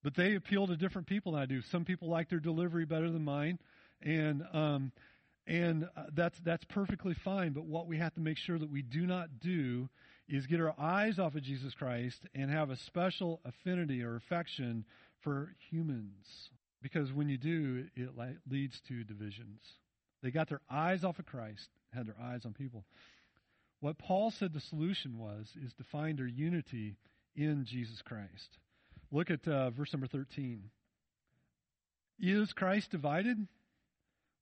But 0.04 0.16
they 0.16 0.34
appeal 0.34 0.66
to 0.66 0.76
different 0.76 1.06
people 1.06 1.32
than 1.32 1.42
I 1.42 1.46
do. 1.46 1.60
Some 1.70 1.84
people 1.84 2.08
like 2.08 2.28
their 2.28 2.40
delivery 2.40 2.84
better 2.84 3.10
than 3.10 3.24
mine, 3.24 3.58
and 4.00 4.42
um, 4.52 4.92
and 5.46 5.84
uh, 5.96 6.04
that's 6.14 6.36
that's 6.44 6.64
perfectly 6.64 7.14
fine. 7.24 7.52
But 7.52 7.64
what 7.64 7.86
we 7.86 7.98
have 7.98 8.12
to 8.14 8.20
make 8.20 8.38
sure 8.38 8.58
that 8.58 8.70
we 8.70 8.82
do 8.82 9.06
not 9.06 9.40
do 9.40 9.88
is 10.28 10.46
get 10.46 10.60
our 10.60 10.74
eyes 10.78 11.18
off 11.18 11.34
of 11.34 11.42
Jesus 11.42 11.74
Christ 11.74 12.22
and 12.34 12.50
have 12.50 12.70
a 12.70 12.76
special 12.76 13.40
affinity 13.44 14.02
or 14.02 14.16
affection 14.16 14.84
for 15.20 15.54
humans, 15.70 16.50
because 16.80 17.12
when 17.12 17.28
you 17.28 17.38
do, 17.38 17.86
it 17.94 18.10
leads 18.48 18.80
to 18.88 19.04
divisions. 19.04 19.60
They 20.22 20.30
got 20.30 20.48
their 20.48 20.60
eyes 20.70 21.04
off 21.04 21.18
of 21.18 21.26
Christ, 21.26 21.68
had 21.92 22.06
their 22.06 22.16
eyes 22.20 22.44
on 22.44 22.52
people. 22.52 22.84
What 23.80 23.98
Paul 23.98 24.30
said 24.30 24.52
the 24.52 24.60
solution 24.60 25.18
was 25.18 25.52
is 25.64 25.72
to 25.74 25.84
find 25.84 26.20
our 26.20 26.26
unity 26.26 26.96
in 27.34 27.64
Jesus 27.64 28.00
Christ. 28.02 28.58
Look 29.10 29.30
at 29.30 29.46
uh, 29.46 29.70
verse 29.70 29.92
number 29.92 30.06
13. 30.06 30.70
Is 32.20 32.52
Christ 32.52 32.90
divided? 32.90 33.48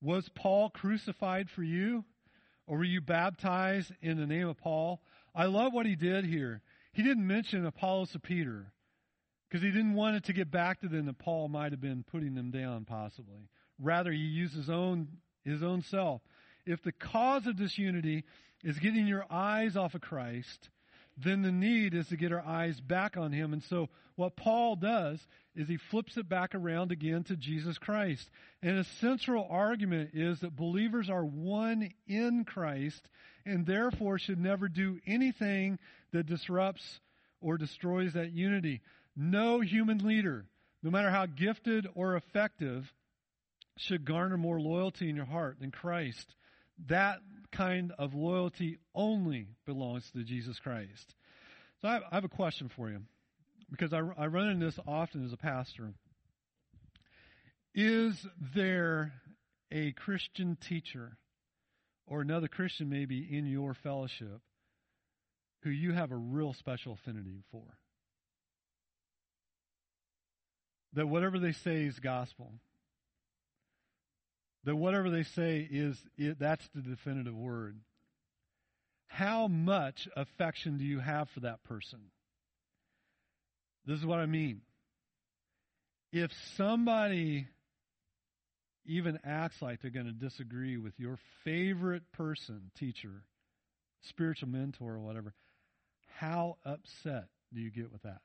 Was 0.02 0.28
Paul 0.28 0.70
crucified 0.70 1.48
for 1.48 1.62
you? 1.62 2.04
Or 2.66 2.78
were 2.78 2.84
you 2.84 3.00
baptized 3.00 3.92
in 4.00 4.18
the 4.18 4.26
name 4.26 4.48
of 4.48 4.58
Paul? 4.58 5.00
I 5.34 5.46
love 5.46 5.72
what 5.72 5.86
he 5.86 5.96
did 5.96 6.24
here. 6.24 6.62
He 6.92 7.02
didn't 7.02 7.26
mention 7.26 7.64
Apollos 7.64 8.14
or 8.14 8.18
Peter 8.18 8.72
because 9.48 9.62
he 9.62 9.70
didn't 9.70 9.94
want 9.94 10.16
it 10.16 10.24
to 10.24 10.32
get 10.32 10.50
back 10.50 10.80
to 10.80 10.88
them 10.88 11.06
that 11.06 11.18
Paul 11.18 11.48
might 11.48 11.72
have 11.72 11.80
been 11.80 12.04
putting 12.04 12.34
them 12.34 12.50
down, 12.50 12.84
possibly. 12.84 13.48
Rather, 13.78 14.12
he 14.12 14.18
used 14.18 14.54
his 14.54 14.70
own, 14.70 15.08
his 15.44 15.62
own 15.62 15.82
self. 15.82 16.20
If 16.66 16.82
the 16.82 16.92
cause 16.92 17.46
of 17.46 17.56
disunity 17.56 18.24
is 18.62 18.78
getting 18.78 19.06
your 19.06 19.24
eyes 19.30 19.76
off 19.76 19.94
of 19.94 20.00
Christ, 20.00 20.68
then 21.16 21.42
the 21.42 21.52
need 21.52 21.94
is 21.94 22.08
to 22.08 22.16
get 22.16 22.32
our 22.32 22.44
eyes 22.44 22.80
back 22.80 23.16
on 23.16 23.32
Him. 23.32 23.52
And 23.52 23.62
so, 23.64 23.88
what 24.16 24.36
Paul 24.36 24.76
does 24.76 25.18
is 25.54 25.68
he 25.68 25.78
flips 25.78 26.16
it 26.16 26.28
back 26.28 26.54
around 26.54 26.92
again 26.92 27.24
to 27.24 27.36
Jesus 27.36 27.78
Christ. 27.78 28.28
And 28.62 28.78
a 28.78 28.84
central 29.00 29.46
argument 29.50 30.10
is 30.12 30.40
that 30.40 30.54
believers 30.54 31.08
are 31.08 31.24
one 31.24 31.90
in 32.06 32.44
Christ 32.44 33.08
and 33.50 33.66
therefore 33.66 34.18
should 34.18 34.40
never 34.40 34.68
do 34.68 35.00
anything 35.06 35.78
that 36.12 36.26
disrupts 36.26 37.00
or 37.40 37.58
destroys 37.58 38.12
that 38.12 38.32
unity. 38.32 38.80
No 39.16 39.60
human 39.60 39.98
leader, 39.98 40.46
no 40.82 40.90
matter 40.90 41.10
how 41.10 41.26
gifted 41.26 41.86
or 41.94 42.16
effective, 42.16 42.92
should 43.76 44.04
garner 44.04 44.36
more 44.36 44.60
loyalty 44.60 45.08
in 45.08 45.16
your 45.16 45.24
heart 45.24 45.58
than 45.60 45.70
Christ. 45.70 46.34
That 46.86 47.18
kind 47.50 47.92
of 47.98 48.14
loyalty 48.14 48.78
only 48.94 49.48
belongs 49.66 50.10
to 50.12 50.22
Jesus 50.22 50.58
Christ. 50.58 51.14
So 51.82 51.88
I 51.88 52.00
have, 52.12 52.24
a 52.24 52.28
question 52.28 52.70
for 52.74 52.90
you 52.90 53.00
because 53.70 53.92
I, 53.92 54.00
I 54.18 54.26
run 54.26 54.50
into 54.50 54.66
this 54.66 54.78
often 54.86 55.24
as 55.24 55.32
a 55.32 55.38
pastor. 55.38 55.92
Is 57.74 58.26
there 58.54 59.12
a 59.72 59.92
Christian 59.92 60.56
teacher 60.56 61.16
or 62.10 62.20
another 62.20 62.48
Christian 62.48 62.90
maybe 62.90 63.18
in 63.18 63.46
your 63.46 63.72
fellowship 63.72 64.42
who 65.62 65.70
you 65.70 65.92
have 65.92 66.12
a 66.12 66.16
real 66.16 66.52
special 66.52 66.92
affinity 66.92 67.42
for? 67.50 67.62
That 70.92 71.06
whatever 71.06 71.38
they 71.38 71.52
say 71.52 71.84
is 71.84 71.98
gospel 71.98 72.52
that 74.64 74.76
whatever 74.76 75.10
they 75.10 75.22
say 75.22 75.66
is 75.70 75.96
it, 76.16 76.38
that's 76.38 76.68
the 76.74 76.82
definitive 76.82 77.34
word. 77.34 77.78
How 79.06 79.48
much 79.48 80.08
affection 80.16 80.78
do 80.78 80.84
you 80.84 81.00
have 81.00 81.30
for 81.30 81.40
that 81.40 81.62
person? 81.64 81.98
This 83.86 83.98
is 83.98 84.06
what 84.06 84.18
I 84.18 84.26
mean. 84.26 84.60
If 86.12 86.30
somebody 86.56 87.48
even 88.86 89.18
acts 89.24 89.60
like 89.62 89.80
they're 89.80 89.90
going 89.90 90.06
to 90.06 90.12
disagree 90.12 90.76
with 90.76 90.98
your 90.98 91.18
favorite 91.44 92.02
person, 92.12 92.70
teacher, 92.78 93.24
spiritual 94.02 94.48
mentor, 94.48 94.94
or 94.94 95.00
whatever, 95.00 95.34
how 96.18 96.56
upset 96.64 97.26
do 97.52 97.60
you 97.60 97.70
get 97.70 97.92
with 97.92 98.02
that? 98.02 98.20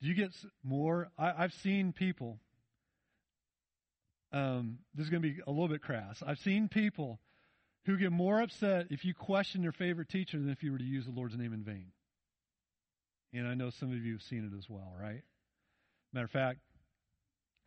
Do 0.00 0.08
you 0.08 0.14
get 0.14 0.30
more? 0.62 1.08
I, 1.18 1.32
I've 1.36 1.54
seen 1.54 1.92
people 1.92 2.38
um, 4.32 4.78
this 4.94 5.04
is 5.04 5.10
going 5.10 5.22
to 5.22 5.28
be 5.28 5.40
a 5.46 5.50
little 5.50 5.68
bit 5.68 5.82
crass. 5.82 6.22
I've 6.26 6.38
seen 6.38 6.68
people 6.68 7.18
who 7.86 7.96
get 7.96 8.12
more 8.12 8.42
upset 8.42 8.86
if 8.90 9.04
you 9.04 9.14
question 9.14 9.62
their 9.62 9.72
favorite 9.72 10.08
teacher 10.08 10.38
than 10.38 10.50
if 10.50 10.62
you 10.62 10.72
were 10.72 10.78
to 10.78 10.84
use 10.84 11.06
the 11.06 11.12
Lord's 11.12 11.36
name 11.36 11.52
in 11.52 11.62
vain. 11.62 11.92
And 13.32 13.46
I 13.46 13.54
know 13.54 13.70
some 13.70 13.90
of 13.90 14.04
you 14.04 14.12
have 14.14 14.22
seen 14.22 14.50
it 14.52 14.56
as 14.56 14.68
well, 14.68 14.92
right? 15.00 15.22
Matter 16.12 16.24
of 16.24 16.30
fact, 16.30 16.60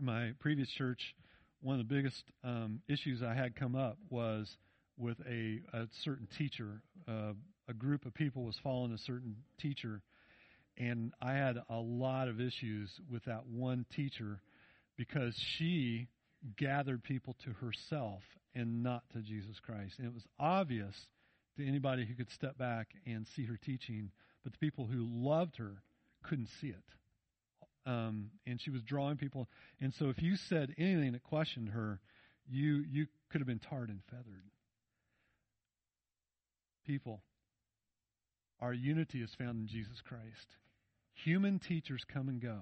my 0.02 0.32
previous 0.40 0.70
church, 0.70 1.16
one 1.62 1.80
of 1.80 1.88
the 1.88 1.94
biggest 1.94 2.24
um, 2.44 2.82
issues 2.90 3.22
I 3.22 3.34
had 3.34 3.56
come 3.56 3.76
up 3.76 3.98
was 4.10 4.50
with 4.98 5.18
a, 5.30 5.62
a 5.74 5.88
certain 6.04 6.28
teacher. 6.38 6.82
Uh, 7.08 7.34
a 7.68 7.74
group 7.74 8.06
of 8.06 8.14
people 8.14 8.44
was 8.44 8.60
following 8.64 8.94
a 8.94 8.98
certain 8.98 9.36
teacher, 9.60 10.02
and 10.78 11.14
I 11.22 11.34
had 11.34 11.58
a 11.70 11.78
lot 11.78 12.28
of 12.28 12.42
issues 12.42 12.90
with 13.10 13.24
that 13.26 13.46
one 13.46 13.86
teacher 13.96 14.42
because 14.98 15.36
she 15.58 16.08
gathered 16.58 17.04
people 17.04 17.36
to 17.46 17.52
herself 17.54 18.24
and 18.56 18.84
not 18.84 19.04
to 19.14 19.20
Jesus 19.20 19.60
Christ. 19.60 20.00
And 20.00 20.08
it 20.08 20.14
was 20.14 20.26
obvious 20.40 20.96
to 21.58 21.68
anybody 21.68 22.06
who 22.06 22.16
could 22.16 22.32
step 22.32 22.58
back 22.58 22.90
and 23.06 23.28
see 23.36 23.46
her 23.46 23.58
teaching, 23.64 24.12
but 24.44 24.54
the 24.54 24.60
people 24.60 24.88
who 24.88 25.06
loved 25.08 25.58
her 25.58 25.84
couldn't 26.24 26.50
see 26.60 26.68
it. 26.68 26.84
Um, 27.86 28.32
and 28.46 28.62
she 28.62 28.70
was 28.70 28.84
drawing 28.84 29.18
people. 29.18 29.50
And 29.80 29.94
so 29.94 30.10
if 30.10 30.22
you 30.22 30.36
said 30.36 30.74
anything 30.78 31.14
that 31.14 31.24
questioned 31.24 31.70
her, 31.70 32.00
you, 32.48 32.84
you 32.90 33.08
could 33.32 33.42
have 33.42 33.48
been 33.48 33.60
tarred 33.60 33.90
and 33.90 34.02
feathered. 34.10 34.44
People, 36.86 37.22
our 38.60 38.74
unity 38.74 39.22
is 39.22 39.34
found 39.36 39.60
in 39.60 39.68
Jesus 39.68 40.02
Christ. 40.02 40.58
Human 41.14 41.60
teachers 41.60 42.04
come 42.12 42.30
and 42.30 42.42
go. 42.42 42.60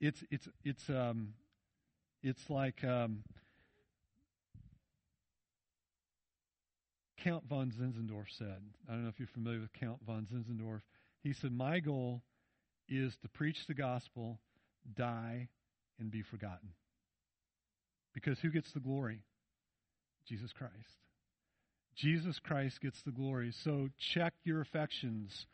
It's 0.00 0.22
it's 0.30 0.46
it's 0.64 0.88
um 0.90 1.34
it's 2.22 2.50
like 2.50 2.84
um, 2.84 3.22
Count 7.22 7.44
von 7.48 7.70
Zinzendorf 7.70 8.26
said. 8.36 8.62
I 8.88 8.92
don't 8.92 9.04
know 9.04 9.08
if 9.08 9.18
you're 9.18 9.28
familiar 9.28 9.60
with 9.60 9.72
Count 9.72 9.98
von 10.06 10.26
Zinzendorf. 10.26 10.82
He 11.22 11.32
said, 11.32 11.52
"My 11.52 11.80
goal 11.80 12.22
is 12.88 13.16
to 13.18 13.28
preach 13.28 13.66
the 13.66 13.74
gospel, 13.74 14.40
die, 14.94 15.48
and 15.98 16.10
be 16.10 16.22
forgotten." 16.22 16.74
Because 18.14 18.40
who 18.40 18.50
gets 18.50 18.72
the 18.72 18.80
glory? 18.80 19.22
Jesus 20.26 20.52
Christ. 20.52 21.02
Jesus 21.94 22.38
Christ 22.38 22.80
gets 22.80 23.00
the 23.02 23.12
glory. 23.12 23.50
So 23.50 23.88
check 23.98 24.34
your 24.44 24.60
affections 24.60 25.46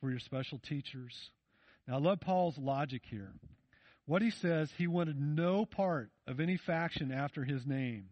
for 0.00 0.10
your 0.10 0.20
special 0.20 0.58
teachers. 0.58 1.30
Now, 1.86 1.96
I 1.96 1.98
love 1.98 2.20
Paul's 2.20 2.58
logic 2.58 3.02
here. 3.04 3.32
What 4.06 4.22
he 4.22 4.30
says, 4.30 4.72
he 4.76 4.86
wanted 4.86 5.20
no 5.20 5.64
part 5.64 6.10
of 6.26 6.40
any 6.40 6.56
faction 6.56 7.12
after 7.12 7.44
his 7.44 7.66
name. 7.66 8.10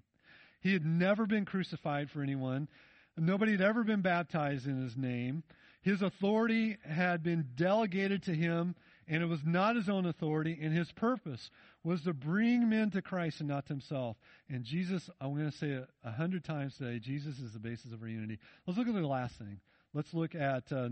He 0.61 0.73
had 0.73 0.85
never 0.85 1.27
been 1.27 1.45
crucified 1.45 2.11
for 2.11 2.23
anyone. 2.23 2.69
Nobody 3.17 3.53
had 3.53 3.61
ever 3.61 3.85
been 3.85 4.03
baptized 4.03 4.67
in 4.67 4.81
his 4.83 4.97
name. 4.97 5.43
His 5.83 6.03
authority 6.03 6.77
had 6.85 7.23
been 7.23 7.49
delegated 7.55 8.25
to 8.25 8.35
him, 8.35 8.75
and 9.07 9.23
it 9.23 9.27
was 9.27 9.41
not 9.45 9.77
his 9.77 9.89
own 9.89 10.07
authority, 10.07 10.59
and 10.61 10.77
his 10.77 10.91
purpose 10.93 11.51
was 11.85 12.03
to 12.03 12.13
bring 12.13 12.69
men 12.69 12.91
to 12.91 13.03
Christ 13.03 13.41
and 13.41 13.49
not 13.49 13.67
to 13.67 13.73
himself. 13.73 14.17
And 14.49 14.65
Jesus, 14.65 15.09
I'm 15.21 15.35
going 15.35 15.51
to 15.51 15.57
say 15.57 15.69
it 15.69 15.89
a 16.05 16.11
hundred 16.11 16.45
times 16.45 16.77
today, 16.77 16.99
Jesus 16.99 17.39
is 17.39 17.53
the 17.53 17.61
basis 17.61 17.93
of 17.93 18.03
our 18.03 18.09
unity. 18.09 18.39
Let's 18.67 18.79
look 18.79 18.89
at 18.89 18.95
the 18.95 19.01
last 19.01 19.37
thing. 19.39 19.61
Let's 19.95 20.13
look 20.13 20.35
at 20.35 20.71
uh, 20.73 20.89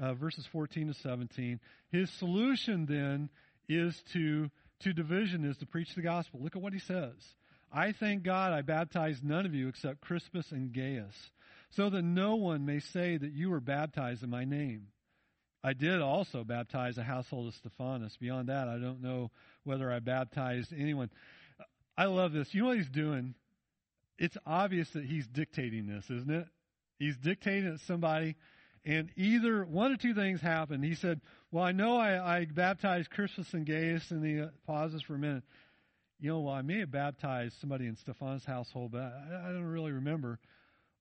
uh, 0.00 0.14
verses 0.14 0.46
14 0.52 0.88
to 0.88 0.94
17. 0.94 1.58
His 1.90 2.10
solution 2.18 2.86
then 2.86 3.30
is 3.68 4.00
to, 4.12 4.50
to 4.80 4.92
division 4.92 5.44
is 5.44 5.56
to 5.58 5.66
preach 5.66 5.94
the 5.94 6.02
gospel. 6.02 6.40
Look 6.42 6.56
at 6.56 6.62
what 6.62 6.72
he 6.72 6.78
says. 6.78 7.14
I 7.72 7.92
thank 7.92 8.22
God 8.22 8.52
I 8.52 8.62
baptized 8.62 9.24
none 9.24 9.44
of 9.44 9.54
you 9.54 9.68
except 9.68 10.00
Crispus 10.00 10.52
and 10.52 10.72
Gaius, 10.72 11.14
so 11.70 11.90
that 11.90 12.02
no 12.02 12.36
one 12.36 12.64
may 12.64 12.80
say 12.80 13.16
that 13.16 13.32
you 13.32 13.50
were 13.50 13.60
baptized 13.60 14.22
in 14.22 14.30
my 14.30 14.44
name. 14.44 14.88
I 15.62 15.72
did 15.72 16.00
also 16.00 16.44
baptize 16.44 16.98
a 16.98 17.02
household 17.02 17.48
of 17.48 17.54
Stephanas. 17.54 18.16
Beyond 18.18 18.48
that, 18.48 18.68
I 18.68 18.78
don't 18.78 19.02
know 19.02 19.30
whether 19.64 19.92
I 19.92 19.98
baptized 19.98 20.72
anyone. 20.76 21.10
I 21.96 22.04
love 22.04 22.32
this. 22.32 22.54
You 22.54 22.62
know 22.62 22.68
what 22.68 22.78
he's 22.78 22.88
doing? 22.88 23.34
It's 24.18 24.36
obvious 24.46 24.88
that 24.90 25.04
he's 25.04 25.26
dictating 25.26 25.86
this, 25.86 26.04
isn't 26.04 26.30
it? 26.30 26.46
He's 26.98 27.16
dictating 27.16 27.70
it 27.70 27.78
to 27.78 27.84
somebody 27.86 28.36
and 28.84 29.10
either 29.16 29.64
one 29.64 29.92
or 29.92 29.96
two 29.96 30.14
things 30.14 30.40
happened. 30.40 30.82
He 30.84 30.94
said, 30.94 31.20
Well, 31.50 31.62
I 31.62 31.72
know 31.72 31.98
I, 31.98 32.38
I 32.38 32.44
baptized 32.46 33.10
Crispus 33.10 33.52
and 33.52 33.66
Gaius, 33.66 34.10
and 34.10 34.24
he 34.24 34.42
pauses 34.66 35.02
for 35.02 35.14
a 35.14 35.18
minute. 35.18 35.44
You 36.20 36.30
know, 36.30 36.40
well, 36.40 36.54
I 36.54 36.62
may 36.62 36.80
have 36.80 36.90
baptized 36.90 37.54
somebody 37.60 37.86
in 37.86 37.96
Stephan's 37.96 38.44
household, 38.44 38.92
but 38.92 39.02
I, 39.02 39.48
I 39.48 39.52
don't 39.52 39.64
really 39.64 39.92
remember. 39.92 40.38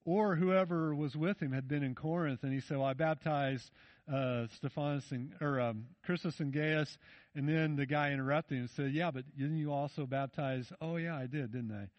Or 0.07 0.37
whoever 0.37 0.95
was 0.95 1.17
with 1.17 1.37
him 1.41 1.51
had 1.51 1.67
been 1.67 1.83
in 1.83 1.93
Corinth, 1.93 2.43
and 2.43 2.53
he 2.53 2.61
said, 2.61 2.77
Well, 2.77 2.87
I 2.87 2.93
baptized 2.93 3.69
uh, 4.11 4.47
Stephanas 4.55 5.03
and, 5.11 5.33
or 5.41 5.59
um, 5.59 5.87
Crispus 6.05 6.39
and 6.39 6.53
Gaius, 6.53 6.97
and 7.35 7.47
then 7.47 7.75
the 7.75 7.85
guy 7.85 8.11
interrupted 8.11 8.55
him 8.55 8.61
and 8.61 8.69
said, 8.69 8.93
Yeah, 8.93 9.11
but 9.11 9.25
didn't 9.37 9.57
you 9.57 9.73
also 9.73 10.05
baptize? 10.05 10.71
Oh, 10.79 10.95
yeah, 10.95 11.17
I 11.17 11.25
did, 11.27 11.51
didn't 11.51 11.73
I? 11.73 11.89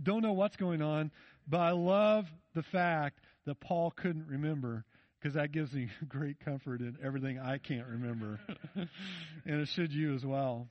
Don't 0.00 0.22
know 0.22 0.32
what's 0.32 0.54
going 0.54 0.80
on, 0.80 1.10
but 1.48 1.58
I 1.58 1.72
love 1.72 2.26
the 2.54 2.62
fact 2.62 3.18
that 3.46 3.58
Paul 3.58 3.90
couldn't 3.90 4.28
remember 4.28 4.84
because 5.20 5.34
that 5.34 5.50
gives 5.50 5.72
me 5.72 5.88
great 6.08 6.38
comfort 6.44 6.80
in 6.80 6.98
everything 7.04 7.40
I 7.40 7.58
can't 7.58 7.88
remember. 7.88 8.38
and 8.76 9.60
it 9.60 9.66
should 9.74 9.92
you 9.92 10.14
as 10.14 10.24
well. 10.24 10.68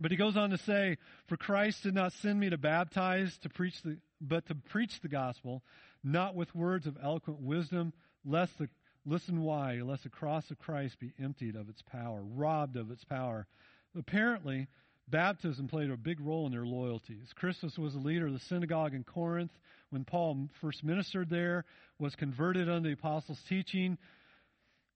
But 0.00 0.10
he 0.10 0.16
goes 0.16 0.36
on 0.36 0.50
to 0.50 0.58
say, 0.58 0.98
For 1.26 1.36
Christ 1.36 1.82
did 1.82 1.94
not 1.94 2.12
send 2.14 2.38
me 2.40 2.50
to 2.50 2.58
baptize, 2.58 3.36
to 3.38 3.48
preach 3.48 3.80
the, 3.82 3.98
but 4.20 4.46
to 4.46 4.54
preach 4.54 5.00
the 5.00 5.08
gospel, 5.08 5.62
not 6.02 6.34
with 6.34 6.54
words 6.54 6.86
of 6.86 6.96
eloquent 7.02 7.40
wisdom, 7.40 7.92
lest 8.24 8.58
the, 8.58 8.68
listen 9.06 9.40
why, 9.42 9.80
lest 9.82 10.02
the 10.02 10.08
cross 10.08 10.50
of 10.50 10.58
Christ 10.58 10.98
be 10.98 11.12
emptied 11.22 11.56
of 11.56 11.68
its 11.68 11.82
power, 11.82 12.22
robbed 12.22 12.76
of 12.76 12.90
its 12.90 13.04
power. 13.04 13.46
Apparently, 13.96 14.66
baptism 15.08 15.68
played 15.68 15.90
a 15.90 15.96
big 15.96 16.20
role 16.20 16.46
in 16.46 16.52
their 16.52 16.66
loyalties. 16.66 17.32
Crispus 17.34 17.78
was 17.78 17.92
the 17.92 18.00
leader 18.00 18.26
of 18.26 18.32
the 18.32 18.38
synagogue 18.40 18.94
in 18.94 19.04
Corinth 19.04 19.52
when 19.90 20.04
Paul 20.04 20.48
first 20.60 20.82
ministered 20.82 21.30
there, 21.30 21.64
was 22.00 22.16
converted 22.16 22.68
under 22.68 22.88
the 22.88 22.94
apostles' 22.94 23.40
teaching. 23.48 23.96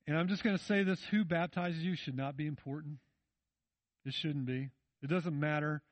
And 0.08 0.16
I'm 0.16 0.26
just 0.26 0.42
going 0.42 0.58
to 0.58 0.64
say 0.64 0.82
this 0.82 1.00
who 1.10 1.24
baptizes 1.24 1.82
you 1.82 1.94
should 1.94 2.16
not 2.16 2.36
be 2.36 2.46
important. 2.46 2.98
It 4.04 4.14
shouldn't 4.14 4.46
be. 4.46 4.70
It 5.02 5.08
doesn't 5.08 5.38
matter 5.38 5.82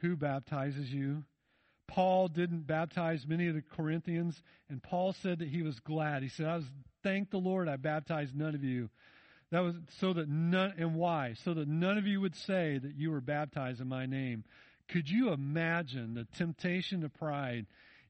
who 0.00 0.16
baptizes 0.16 0.92
you. 0.92 1.24
Paul 1.86 2.28
didn't 2.28 2.66
baptize 2.66 3.26
many 3.26 3.48
of 3.48 3.54
the 3.54 3.62
Corinthians, 3.62 4.42
and 4.70 4.82
Paul 4.82 5.12
said 5.12 5.40
that 5.40 5.48
he 5.48 5.62
was 5.62 5.78
glad. 5.80 6.22
He 6.22 6.28
said, 6.28 6.46
I 6.46 6.56
was 6.56 6.64
thank 7.02 7.30
the 7.30 7.38
Lord 7.38 7.68
I 7.68 7.76
baptized 7.76 8.34
none 8.34 8.54
of 8.54 8.64
you. 8.64 8.88
That 9.50 9.60
was 9.60 9.74
so 10.00 10.14
that 10.14 10.28
none 10.28 10.74
and 10.78 10.94
why? 10.94 11.34
So 11.44 11.54
that 11.54 11.68
none 11.68 11.98
of 11.98 12.06
you 12.06 12.20
would 12.20 12.34
say 12.34 12.78
that 12.78 12.96
you 12.96 13.10
were 13.10 13.20
baptized 13.20 13.80
in 13.80 13.88
my 13.88 14.06
name. 14.06 14.44
Could 14.88 15.08
you 15.08 15.30
imagine 15.30 16.14
the 16.14 16.26
temptation 16.36 17.02
to 17.02 17.08
pride 17.08 17.66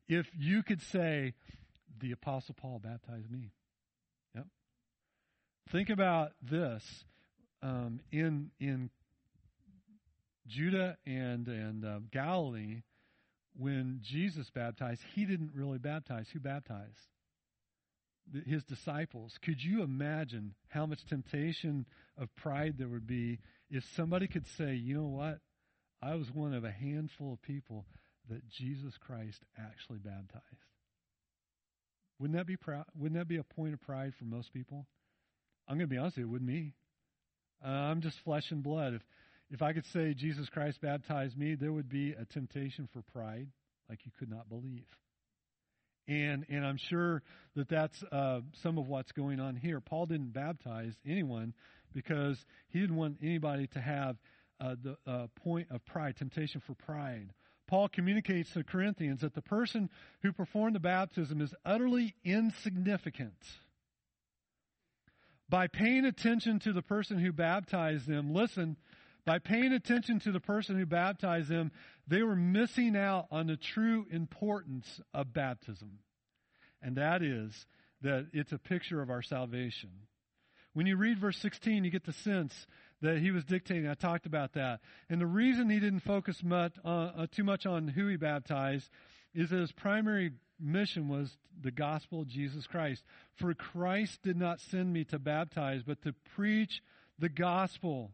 if 0.08 0.26
you 0.36 0.62
could 0.62 0.82
say, 0.82 1.34
the 2.00 2.12
Apostle 2.12 2.54
Paul 2.60 2.80
baptized 2.82 3.30
me. 3.30 3.52
Yep. 4.34 4.46
Think 5.70 5.90
about 5.90 6.32
this. 6.42 6.82
Um, 7.62 8.00
in 8.12 8.50
in 8.60 8.90
Judah 10.46 10.96
and 11.07 11.48
and 11.48 11.85
uh, 11.85 11.98
Galilee, 12.12 12.83
when 13.57 14.00
Jesus 14.02 14.50
baptized, 14.50 15.00
he 15.14 15.24
didn't 15.24 15.52
really 15.54 15.78
baptize. 15.78 16.28
Who 16.33 16.40
baptized? 16.40 17.09
His 18.46 18.64
disciples. 18.64 19.38
Could 19.42 19.62
you 19.62 19.83
imagine 19.83 20.54
how 20.68 20.87
much 20.87 21.04
temptation 21.07 21.87
of 22.16 22.35
pride 22.37 22.76
there 22.78 22.88
would 22.88 23.07
be 23.07 23.38
if 23.70 23.85
somebody 23.96 24.26
could 24.26 24.46
say, 24.57 24.74
"You 24.74 24.94
know 24.94 25.09
what? 25.09 25.40
I 26.00 26.14
was 26.14 26.30
one 26.30 26.54
of 26.54 26.64
a 26.64 26.70
handful 26.70 27.33
of 27.33 27.42
people 27.42 27.87
that 28.28 28.48
Jesus 28.48 28.96
Christ 28.98 29.40
actually 29.59 29.98
baptized. 29.98 30.44
Wouldn't 32.18 32.38
that 32.38 32.46
be 32.46 32.57
proud? 32.57 32.85
Wouldn't 32.96 33.18
that 33.18 33.28
be 33.28 33.37
a 33.37 33.44
point 33.44 33.74
of 33.74 33.80
pride 33.80 34.14
for 34.18 34.24
most 34.24 34.52
people? 34.52 34.87
I'm 35.68 35.76
going 35.76 35.88
to 35.88 35.94
be 35.94 35.98
honest 35.98 36.16
with 36.16 36.24
you, 36.24 36.28
it 36.28 36.33
wouldn't 36.33 36.50
me. 36.50 36.74
Uh, 37.64 37.68
I'm 37.68 38.00
just 38.00 38.18
flesh 38.20 38.50
and 38.50 38.62
blood. 38.62 38.94
If 38.94 39.02
if 39.50 39.62
I 39.62 39.72
could 39.72 39.87
say 39.87 40.14
Jesus 40.14 40.48
Christ 40.48 40.80
baptized 40.80 41.37
me, 41.37 41.54
there 41.54 41.72
would 41.72 41.88
be 41.88 42.12
a 42.12 42.24
temptation 42.24 42.88
for 42.92 43.02
pride, 43.02 43.48
like 43.88 44.00
you 44.04 44.12
could 44.18 44.30
not 44.30 44.48
believe. 44.48 44.87
And 46.07 46.44
and 46.50 46.66
I'm 46.66 46.76
sure 46.76 47.22
that 47.57 47.68
that's 47.68 48.02
uh, 48.12 48.40
some 48.62 48.78
of 48.78 48.88
what's 48.88 49.12
going 49.12 49.40
on 49.40 49.57
here. 49.57 49.80
Paul 49.80 50.07
didn't 50.07 50.33
baptize 50.33 50.94
anyone 51.07 51.54
because 51.94 52.44
he 52.68 52.80
didn't 52.80 52.96
want 52.96 53.18
anybody 53.22 53.68
to 53.68 53.80
have 53.80 54.16
uh, 54.61 54.74
the 54.83 54.96
uh, 55.07 55.26
point 55.42 55.68
of 55.70 55.85
pride, 55.87 56.16
temptation 56.16 56.61
for 56.66 56.74
pride. 56.74 57.33
Paul 57.66 57.88
communicates 57.88 58.52
to 58.52 58.59
the 58.59 58.64
Corinthians 58.64 59.22
that 59.22 59.35
the 59.35 59.40
person 59.40 59.88
who 60.22 60.33
performed 60.33 60.74
the 60.74 60.80
baptism 60.80 61.40
is 61.40 61.54
utterly 61.64 62.14
insignificant. 62.22 63.42
By 65.48 65.68
paying 65.68 66.04
attention 66.04 66.59
to 66.61 66.72
the 66.72 66.83
person 66.83 67.18
who 67.18 67.33
baptized 67.33 68.07
them, 68.07 68.35
listen, 68.35 68.76
by 69.24 69.38
paying 69.38 69.72
attention 69.72 70.20
to 70.20 70.32
the 70.32 70.40
person 70.40 70.78
who 70.78 70.87
baptized 70.87 71.48
them, 71.48 71.72
they 72.06 72.22
were 72.22 72.37
missing 72.37 72.96
out 72.96 73.26
on 73.30 73.46
the 73.46 73.56
true 73.56 74.06
importance 74.10 75.00
of 75.12 75.32
baptism. 75.32 75.98
And 76.82 76.96
that 76.96 77.22
is 77.22 77.66
that 78.02 78.26
it's 78.32 78.52
a 78.52 78.58
picture 78.58 79.00
of 79.00 79.10
our 79.10 79.22
salvation. 79.22 79.90
When 80.74 80.87
you 80.87 80.96
read 80.96 81.18
verse 81.18 81.38
16, 81.38 81.84
you 81.84 81.90
get 81.90 82.04
the 82.04 82.12
sense 82.12 82.66
that 83.00 83.18
he 83.18 83.30
was 83.30 83.44
dictating. 83.44 83.88
I 83.88 83.94
talked 83.94 84.26
about 84.26 84.54
that. 84.54 84.80
And 85.08 85.20
the 85.20 85.26
reason 85.26 85.70
he 85.70 85.80
didn't 85.80 86.00
focus 86.00 86.42
much, 86.42 86.74
uh, 86.84 86.88
uh, 86.88 87.26
too 87.30 87.44
much 87.44 87.64
on 87.64 87.88
who 87.88 88.08
he 88.08 88.16
baptized 88.16 88.90
is 89.34 89.50
that 89.50 89.60
his 89.60 89.72
primary 89.72 90.32
mission 90.60 91.08
was 91.08 91.37
the 91.60 91.70
gospel 91.70 92.22
of 92.22 92.28
Jesus 92.28 92.66
Christ. 92.66 93.04
For 93.37 93.54
Christ 93.54 94.22
did 94.22 94.37
not 94.37 94.60
send 94.60 94.92
me 94.92 95.04
to 95.04 95.18
baptize, 95.18 95.82
but 95.82 96.02
to 96.02 96.14
preach 96.34 96.82
the 97.18 97.28
gospel, 97.28 98.12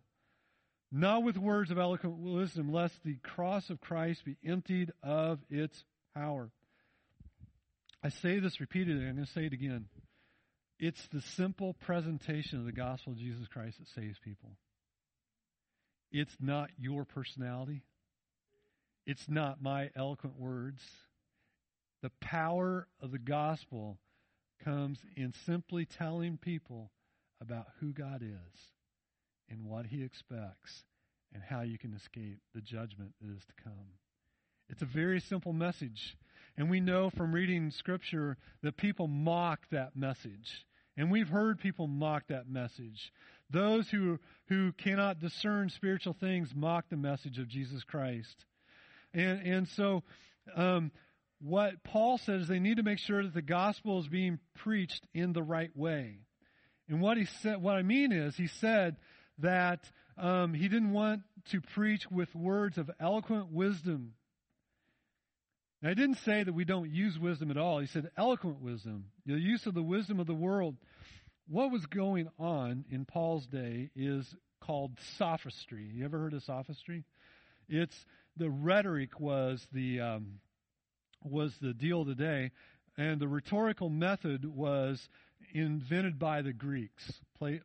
not 0.92 1.22
with 1.22 1.36
words 1.36 1.70
of 1.70 1.78
eloquent 1.78 2.18
wisdom, 2.18 2.72
lest 2.72 2.94
the 3.04 3.16
cross 3.22 3.70
of 3.70 3.80
Christ 3.80 4.24
be 4.24 4.36
emptied 4.44 4.92
of 5.02 5.38
its 5.48 5.84
power. 6.14 6.50
I 8.02 8.08
say 8.08 8.40
this 8.40 8.60
repeatedly, 8.60 9.06
I'm 9.06 9.14
going 9.14 9.26
to 9.26 9.32
say 9.32 9.46
it 9.46 9.52
again. 9.52 9.86
It's 10.78 11.06
the 11.08 11.20
simple 11.20 11.74
presentation 11.74 12.58
of 12.58 12.64
the 12.64 12.72
gospel 12.72 13.12
of 13.12 13.18
Jesus 13.18 13.46
Christ 13.46 13.78
that 13.78 13.88
saves 13.88 14.18
people. 14.18 14.50
It's 16.10 16.34
not 16.40 16.70
your 16.78 17.04
personality. 17.04 17.82
It's 19.06 19.28
not 19.28 19.62
my 19.62 19.90
eloquent 19.94 20.38
words. 20.38 20.82
The 22.02 22.10
power 22.20 22.88
of 23.00 23.12
the 23.12 23.18
gospel 23.18 23.98
comes 24.64 24.98
in 25.16 25.34
simply 25.44 25.84
telling 25.84 26.38
people 26.38 26.90
about 27.40 27.66
who 27.80 27.92
God 27.92 28.22
is 28.22 28.60
and 29.50 29.64
what 29.64 29.86
he 29.86 30.02
expects 30.02 30.84
and 31.32 31.42
how 31.42 31.62
you 31.62 31.78
can 31.78 31.92
escape 31.94 32.38
the 32.54 32.60
judgment 32.60 33.12
that 33.20 33.34
is 33.36 33.44
to 33.44 33.62
come. 33.62 33.94
It's 34.68 34.82
a 34.82 34.86
very 34.86 35.20
simple 35.20 35.52
message. 35.52 36.16
And 36.56 36.70
we 36.70 36.80
know 36.80 37.10
from 37.10 37.32
reading 37.32 37.70
Scripture 37.70 38.36
that 38.62 38.76
people 38.76 39.08
mock 39.08 39.60
that 39.70 39.96
message. 39.96 40.64
And 40.96 41.10
we've 41.10 41.28
heard 41.28 41.58
people 41.58 41.86
mock 41.86 42.24
that 42.28 42.48
message. 42.48 43.12
Those 43.50 43.88
who, 43.88 44.18
who 44.48 44.72
cannot 44.72 45.20
discern 45.20 45.70
spiritual 45.70 46.14
things 46.18 46.50
mock 46.54 46.86
the 46.88 46.96
message 46.96 47.38
of 47.38 47.48
Jesus 47.48 47.82
Christ. 47.84 48.44
And, 49.12 49.40
and 49.46 49.68
so, 49.68 50.02
um, 50.54 50.92
what 51.40 51.82
Paul 51.82 52.18
says, 52.18 52.46
they 52.46 52.58
need 52.58 52.76
to 52.76 52.82
make 52.82 52.98
sure 52.98 53.22
that 53.22 53.34
the 53.34 53.42
gospel 53.42 53.98
is 54.00 54.08
being 54.08 54.38
preached 54.56 55.04
in 55.14 55.32
the 55.32 55.42
right 55.42 55.74
way. 55.76 56.18
And 56.88 57.00
what 57.00 57.16
he 57.16 57.26
said, 57.42 57.62
what 57.62 57.76
I 57.76 57.82
mean 57.82 58.12
is, 58.12 58.36
he 58.36 58.46
said 58.46 58.96
that 59.42 59.80
um, 60.18 60.54
he 60.54 60.68
didn't 60.68 60.92
want 60.92 61.22
to 61.52 61.60
preach 61.74 62.10
with 62.10 62.34
words 62.34 62.78
of 62.78 62.90
eloquent 63.00 63.52
wisdom 63.52 64.14
now, 65.82 65.88
he 65.88 65.94
didn't 65.94 66.18
say 66.26 66.42
that 66.42 66.52
we 66.52 66.64
don't 66.64 66.90
use 66.90 67.18
wisdom 67.18 67.50
at 67.50 67.56
all. 67.56 67.78
He 67.78 67.86
said 67.86 68.10
eloquent 68.16 68.60
wisdom, 68.60 69.06
the 69.24 69.34
use 69.34 69.64
of 69.66 69.74
the 69.74 69.82
wisdom 69.82 70.20
of 70.20 70.26
the 70.26 70.34
world. 70.34 70.76
What 71.48 71.72
was 71.72 71.84
going 71.86 72.28
on 72.38 72.84
in 72.90 73.06
Paul's 73.06 73.46
day 73.46 73.90
is 73.96 74.26
called 74.60 74.92
sophistry. 75.16 75.90
You 75.92 76.04
ever 76.04 76.18
heard 76.18 76.34
of 76.34 76.42
sophistry? 76.42 77.04
It's 77.68 77.94
the 78.36 78.50
rhetoric 78.50 79.18
was 79.18 79.66
the 79.72 80.00
um, 80.00 80.40
was 81.24 81.54
the 81.62 81.72
deal 81.72 82.04
today, 82.04 82.50
and 82.98 83.18
the 83.18 83.28
rhetorical 83.28 83.88
method 83.88 84.44
was 84.44 85.00
invented 85.54 86.18
by 86.18 86.42
the 86.42 86.52
Greeks. 86.52 87.20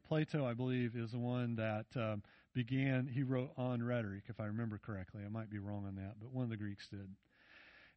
Plato, 0.08 0.46
I 0.46 0.54
believe, 0.54 0.96
is 0.96 1.12
the 1.12 1.20
one 1.20 1.56
that 1.56 1.86
um, 1.96 2.24
began. 2.54 3.08
He 3.08 3.24
wrote 3.24 3.52
on 3.58 3.84
rhetoric, 3.84 4.24
if 4.28 4.40
I 4.40 4.46
remember 4.46 4.80
correctly. 4.84 5.24
I 5.26 5.30
might 5.30 5.50
be 5.50 5.60
wrong 5.60 5.86
on 5.86 5.96
that, 5.96 6.16
but 6.20 6.32
one 6.32 6.44
of 6.44 6.50
the 6.50 6.58
Greeks 6.58 6.88
did. 6.90 7.10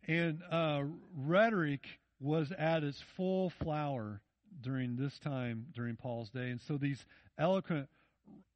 And 0.06 0.42
uh, 0.50 0.82
rhetoric 1.16 1.86
was 2.20 2.52
at 2.58 2.82
its 2.82 3.02
full 3.16 3.50
flower 3.62 4.20
during 4.60 4.96
this 4.96 5.18
time, 5.20 5.66
during 5.74 5.96
Paul's 5.96 6.30
day. 6.30 6.50
And 6.50 6.60
so 6.60 6.76
these 6.76 7.04
eloquent, 7.38 7.88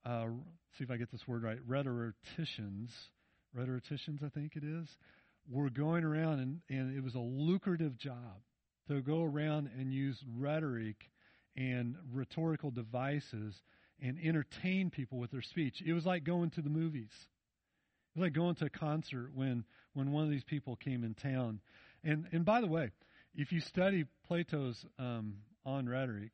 uh, 0.04 0.26
see 0.76 0.84
if 0.84 0.90
I 0.90 0.96
get 0.96 1.10
this 1.12 1.26
word 1.28 1.42
right, 1.42 1.58
rhetoricians, 1.66 2.90
rhetoricians, 3.54 4.22
I 4.24 4.28
think 4.28 4.56
it 4.56 4.64
is, 4.64 4.88
were 5.50 5.70
going 5.70 6.04
around, 6.04 6.40
and, 6.40 6.60
and 6.68 6.96
it 6.96 7.02
was 7.02 7.14
a 7.14 7.20
lucrative 7.20 7.96
job 7.96 8.42
to 8.88 9.00
go 9.00 9.22
around 9.22 9.70
and 9.78 9.92
use 9.92 10.18
rhetoric 10.36 10.96
and 11.56 11.96
rhetorical 12.12 12.70
devices 12.70 13.54
and 14.00 14.18
entertain 14.22 14.90
people 14.90 15.18
with 15.18 15.30
their 15.30 15.42
speech. 15.42 15.82
It 15.84 15.92
was 15.92 16.06
like 16.06 16.24
going 16.24 16.50
to 16.50 16.62
the 16.62 16.70
movies. 16.70 17.12
It 18.14 18.18
was 18.18 18.26
like 18.26 18.32
going 18.32 18.56
to 18.56 18.66
a 18.66 18.70
concert 18.70 19.30
when, 19.34 19.64
when 19.94 20.12
one 20.12 20.24
of 20.24 20.30
these 20.30 20.44
people 20.44 20.76
came 20.76 21.04
in 21.04 21.14
town. 21.14 21.60
And, 22.04 22.26
and 22.32 22.44
by 22.44 22.60
the 22.60 22.66
way, 22.66 22.90
if 23.34 23.52
you 23.52 23.60
study 23.60 24.04
Plato's 24.26 24.84
um, 24.98 25.36
on 25.64 25.88
rhetoric, 25.88 26.32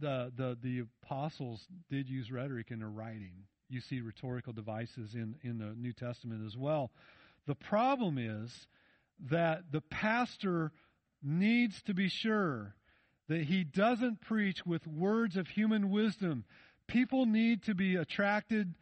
the, 0.00 0.32
the, 0.36 0.58
the 0.62 0.84
apostles 1.04 1.66
did 1.90 2.08
use 2.08 2.30
rhetoric 2.30 2.70
in 2.70 2.80
their 2.80 2.88
writing. 2.88 3.32
You 3.68 3.80
see 3.80 4.00
rhetorical 4.00 4.52
devices 4.52 5.14
in, 5.14 5.36
in 5.42 5.58
the 5.58 5.74
New 5.76 5.92
Testament 5.92 6.44
as 6.46 6.56
well. 6.56 6.90
The 7.46 7.54
problem 7.54 8.18
is 8.18 8.50
that 9.30 9.72
the 9.72 9.80
pastor 9.80 10.72
needs 11.22 11.80
to 11.82 11.94
be 11.94 12.08
sure 12.08 12.74
that 13.28 13.42
he 13.42 13.64
doesn't 13.64 14.20
preach 14.20 14.64
with 14.66 14.86
words 14.86 15.36
of 15.36 15.48
human 15.48 15.90
wisdom. 15.90 16.44
People 16.86 17.26
need 17.26 17.62
to 17.64 17.74
be 17.74 17.96
attracted 17.96 18.74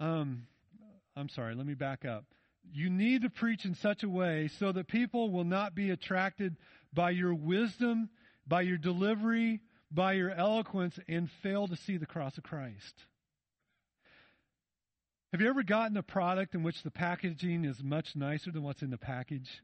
um, 0.00 0.46
I'm 1.14 1.28
sorry, 1.28 1.54
let 1.54 1.66
me 1.66 1.74
back 1.74 2.04
up. 2.04 2.24
You 2.72 2.88
need 2.88 3.22
to 3.22 3.30
preach 3.30 3.64
in 3.64 3.74
such 3.74 4.02
a 4.02 4.08
way 4.08 4.48
so 4.58 4.72
that 4.72 4.88
people 4.88 5.30
will 5.30 5.44
not 5.44 5.74
be 5.74 5.90
attracted 5.90 6.56
by 6.92 7.10
your 7.10 7.34
wisdom, 7.34 8.08
by 8.46 8.62
your 8.62 8.78
delivery, 8.78 9.60
by 9.90 10.14
your 10.14 10.30
eloquence, 10.30 10.98
and 11.08 11.30
fail 11.42 11.68
to 11.68 11.76
see 11.76 11.98
the 11.98 12.06
cross 12.06 12.38
of 12.38 12.44
Christ. 12.44 12.94
Have 15.32 15.40
you 15.40 15.48
ever 15.48 15.62
gotten 15.62 15.96
a 15.96 16.02
product 16.02 16.54
in 16.54 16.62
which 16.62 16.82
the 16.82 16.90
packaging 16.90 17.64
is 17.64 17.82
much 17.82 18.16
nicer 18.16 18.50
than 18.50 18.62
what's 18.62 18.82
in 18.82 18.90
the 18.90 18.98
package? 18.98 19.62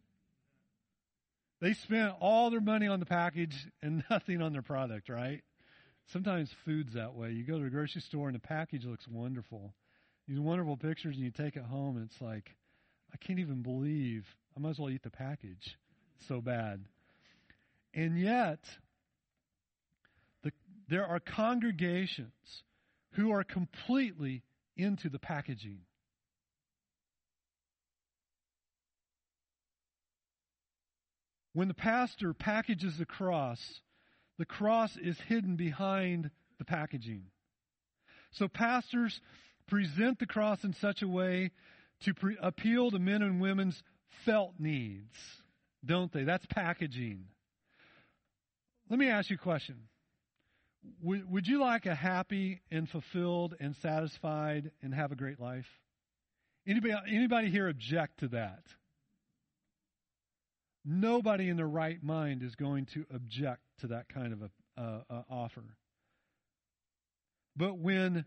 They 1.60 1.72
spent 1.72 2.14
all 2.20 2.50
their 2.50 2.60
money 2.60 2.86
on 2.86 3.00
the 3.00 3.06
package 3.06 3.66
and 3.82 4.04
nothing 4.10 4.42
on 4.42 4.52
their 4.52 4.62
product, 4.62 5.08
right? 5.08 5.42
Sometimes 6.12 6.54
food's 6.64 6.94
that 6.94 7.14
way. 7.14 7.32
You 7.32 7.44
go 7.44 7.58
to 7.58 7.64
a 7.64 7.70
grocery 7.70 8.02
store 8.02 8.28
and 8.28 8.34
the 8.34 8.40
package 8.40 8.84
looks 8.84 9.08
wonderful 9.08 9.74
these 10.28 10.40
wonderful 10.40 10.76
pictures 10.76 11.16
and 11.16 11.24
you 11.24 11.30
take 11.30 11.56
it 11.56 11.64
home 11.64 11.96
and 11.96 12.06
it's 12.10 12.20
like, 12.20 12.56
I 13.12 13.16
can't 13.16 13.38
even 13.38 13.62
believe 13.62 14.26
I 14.56 14.60
might 14.60 14.70
as 14.70 14.78
well 14.78 14.90
eat 14.90 15.02
the 15.02 15.10
package. 15.10 15.78
It's 16.16 16.26
so 16.26 16.40
bad. 16.40 16.84
And 17.94 18.18
yet, 18.18 18.58
the, 20.42 20.52
there 20.88 21.06
are 21.06 21.20
congregations 21.20 22.32
who 23.12 23.30
are 23.30 23.44
completely 23.44 24.42
into 24.76 25.08
the 25.08 25.18
packaging. 25.18 25.80
When 31.56 31.68
the 31.68 31.74
pastor 31.74 32.34
packages 32.34 32.98
the 32.98 33.06
cross, 33.06 33.80
the 34.36 34.44
cross 34.44 34.94
is 34.98 35.18
hidden 35.18 35.56
behind 35.56 36.30
the 36.58 36.66
packaging. 36.66 37.28
So 38.32 38.46
pastors 38.46 39.22
present 39.66 40.18
the 40.18 40.26
cross 40.26 40.64
in 40.64 40.74
such 40.74 41.00
a 41.00 41.08
way 41.08 41.52
to 42.00 42.12
pre- 42.12 42.36
appeal 42.42 42.90
to 42.90 42.98
men 42.98 43.22
and 43.22 43.40
women's 43.40 43.82
felt 44.26 44.52
needs, 44.58 45.16
don't 45.82 46.12
they? 46.12 46.24
That's 46.24 46.44
packaging. 46.44 47.24
Let 48.90 48.98
me 48.98 49.08
ask 49.08 49.30
you 49.30 49.36
a 49.36 49.38
question. 49.38 49.76
Would, 51.00 51.30
would 51.30 51.46
you 51.46 51.58
like 51.58 51.86
a 51.86 51.94
happy 51.94 52.60
and 52.70 52.86
fulfilled 52.86 53.54
and 53.58 53.74
satisfied 53.76 54.72
and 54.82 54.92
have 54.92 55.10
a 55.10 55.16
great 55.16 55.40
life? 55.40 55.70
Anybody, 56.66 56.94
anybody 57.08 57.48
here 57.48 57.66
object 57.66 58.20
to 58.20 58.28
that? 58.28 58.60
Nobody 60.88 61.48
in 61.48 61.56
their 61.56 61.66
right 61.66 62.00
mind 62.00 62.44
is 62.44 62.54
going 62.54 62.86
to 62.94 63.04
object 63.12 63.60
to 63.80 63.88
that 63.88 64.08
kind 64.08 64.32
of 64.32 64.42
a, 64.42 64.80
uh, 64.80 65.22
offer. 65.28 65.64
But 67.56 67.78
when 67.78 68.24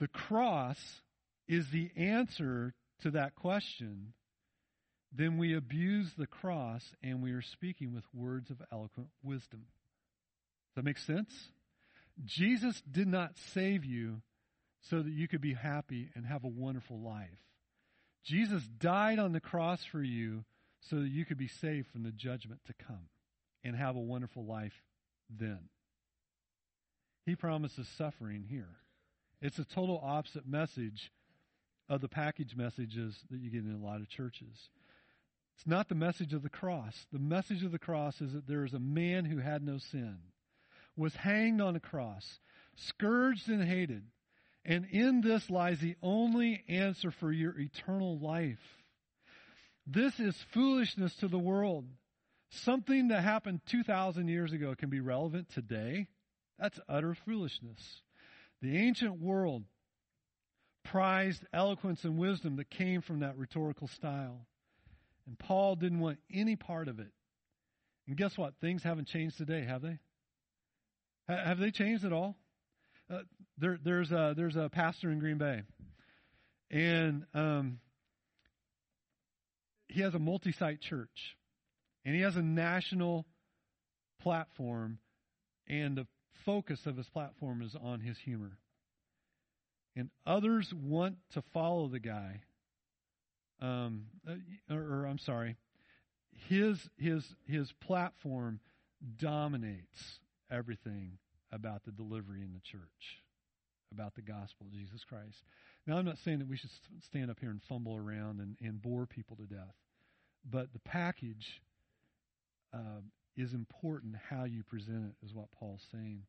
the 0.00 0.08
cross 0.08 0.78
is 1.46 1.68
the 1.70 1.90
answer 1.94 2.72
to 3.02 3.10
that 3.10 3.34
question, 3.34 4.14
then 5.12 5.36
we 5.36 5.54
abuse 5.54 6.10
the 6.16 6.26
cross 6.26 6.82
and 7.02 7.22
we 7.22 7.32
are 7.32 7.42
speaking 7.42 7.92
with 7.92 8.04
words 8.14 8.50
of 8.50 8.62
eloquent 8.72 9.08
wisdom. 9.22 9.66
Does 10.70 10.76
that 10.76 10.84
make 10.84 10.98
sense? 10.98 11.32
Jesus 12.24 12.80
did 12.90 13.08
not 13.08 13.32
save 13.52 13.84
you 13.84 14.22
so 14.82 15.02
that 15.02 15.12
you 15.12 15.28
could 15.28 15.40
be 15.40 15.54
happy 15.54 16.08
and 16.14 16.24
have 16.24 16.44
a 16.44 16.48
wonderful 16.48 16.98
life. 16.98 17.28
Jesus 18.24 18.62
died 18.78 19.18
on 19.18 19.32
the 19.32 19.40
cross 19.40 19.84
for 19.84 20.02
you 20.02 20.44
so 20.88 20.96
that 20.96 21.08
you 21.08 21.24
could 21.24 21.38
be 21.38 21.48
saved 21.48 21.88
from 21.88 22.02
the 22.02 22.12
judgment 22.12 22.60
to 22.66 22.74
come 22.74 23.08
and 23.62 23.76
have 23.76 23.96
a 23.96 24.00
wonderful 24.00 24.44
life 24.44 24.82
then. 25.30 25.68
He 27.24 27.34
promises 27.34 27.88
suffering 27.88 28.44
here. 28.48 28.76
It's 29.40 29.58
a 29.58 29.64
total 29.64 30.00
opposite 30.02 30.46
message 30.46 31.10
of 31.88 32.00
the 32.00 32.08
package 32.08 32.54
messages 32.56 33.18
that 33.30 33.40
you 33.40 33.50
get 33.50 33.64
in 33.64 33.74
a 33.74 33.84
lot 33.84 34.00
of 34.00 34.08
churches. 34.08 34.68
It's 35.56 35.66
not 35.66 35.88
the 35.88 35.94
message 35.94 36.32
of 36.34 36.42
the 36.42 36.50
cross. 36.50 37.06
The 37.12 37.18
message 37.18 37.62
of 37.62 37.72
the 37.72 37.78
cross 37.78 38.20
is 38.20 38.32
that 38.32 38.46
there 38.46 38.64
is 38.64 38.74
a 38.74 38.78
man 38.78 39.24
who 39.24 39.38
had 39.38 39.62
no 39.62 39.78
sin, 39.78 40.18
was 40.96 41.16
hanged 41.16 41.60
on 41.60 41.76
a 41.76 41.80
cross, 41.80 42.40
scourged 42.74 43.48
and 43.48 43.62
hated, 43.62 44.04
and 44.64 44.86
in 44.86 45.20
this 45.20 45.50
lies 45.50 45.78
the 45.80 45.96
only 46.02 46.64
answer 46.68 47.10
for 47.10 47.30
your 47.30 47.58
eternal 47.58 48.18
life. 48.18 48.83
This 49.86 50.18
is 50.18 50.34
foolishness 50.52 51.14
to 51.16 51.28
the 51.28 51.38
world. 51.38 51.86
Something 52.50 53.08
that 53.08 53.22
happened 53.22 53.60
2,000 53.66 54.28
years 54.28 54.52
ago 54.52 54.74
can 54.76 54.88
be 54.88 55.00
relevant 55.00 55.48
today. 55.54 56.08
That's 56.58 56.78
utter 56.88 57.16
foolishness. 57.26 57.80
The 58.62 58.78
ancient 58.78 59.20
world 59.20 59.64
prized 60.84 61.44
eloquence 61.52 62.04
and 62.04 62.16
wisdom 62.16 62.56
that 62.56 62.70
came 62.70 63.02
from 63.02 63.20
that 63.20 63.36
rhetorical 63.36 63.88
style. 63.88 64.46
And 65.26 65.38
Paul 65.38 65.76
didn't 65.76 66.00
want 66.00 66.18
any 66.32 66.56
part 66.56 66.88
of 66.88 67.00
it. 67.00 67.10
And 68.06 68.16
guess 68.16 68.36
what? 68.36 68.54
Things 68.60 68.82
haven't 68.82 69.08
changed 69.08 69.38
today, 69.38 69.64
have 69.64 69.82
they? 69.82 69.98
have 71.26 71.58
they 71.58 71.70
changed 71.70 72.04
at 72.04 72.12
all? 72.12 72.36
Uh, 73.10 73.20
there, 73.58 73.78
there's, 73.82 74.12
a, 74.12 74.34
there's 74.36 74.56
a 74.56 74.68
pastor 74.68 75.10
in 75.10 75.18
Green 75.18 75.38
Bay. 75.38 75.62
And 76.70 77.24
um, 77.34 77.80
he 79.94 80.00
has 80.00 80.14
a 80.14 80.18
multi 80.18 80.50
site 80.50 80.80
church, 80.80 81.36
and 82.04 82.16
he 82.16 82.22
has 82.22 82.34
a 82.34 82.42
national 82.42 83.26
platform, 84.20 84.98
and 85.68 85.96
the 85.96 86.06
focus 86.44 86.84
of 86.86 86.96
his 86.96 87.08
platform 87.08 87.62
is 87.62 87.76
on 87.80 88.00
his 88.00 88.18
humor. 88.18 88.58
And 89.94 90.10
others 90.26 90.74
want 90.74 91.18
to 91.34 91.42
follow 91.52 91.86
the 91.86 92.00
guy. 92.00 92.40
Um, 93.62 94.06
uh, 94.28 94.74
or, 94.74 94.80
or 94.80 95.06
I'm 95.06 95.18
sorry, 95.18 95.56
his 96.48 96.76
his 96.98 97.24
his 97.46 97.72
platform 97.80 98.58
dominates 99.16 100.18
everything 100.50 101.18
about 101.52 101.84
the 101.84 101.92
delivery 101.92 102.42
in 102.42 102.52
the 102.52 102.60
church, 102.60 103.22
about 103.92 104.16
the 104.16 104.22
gospel 104.22 104.66
of 104.66 104.72
Jesus 104.72 105.04
Christ. 105.04 105.44
Now, 105.86 105.98
I'm 105.98 106.04
not 106.04 106.18
saying 106.24 106.40
that 106.40 106.48
we 106.48 106.56
should 106.56 106.70
stand 107.06 107.30
up 107.30 107.38
here 107.38 107.50
and 107.50 107.62
fumble 107.68 107.94
around 107.94 108.40
and, 108.40 108.56
and 108.60 108.82
bore 108.82 109.06
people 109.06 109.36
to 109.36 109.44
death, 109.44 109.74
but 110.48 110.72
the 110.72 110.80
package 110.80 111.62
uh, 112.72 113.00
is 113.36 113.54
important. 113.54 114.16
How 114.30 114.44
you 114.44 114.62
present 114.62 115.06
it 115.06 115.26
is 115.26 115.34
what 115.34 115.50
Paul's 115.52 115.86
saying. 115.90 116.22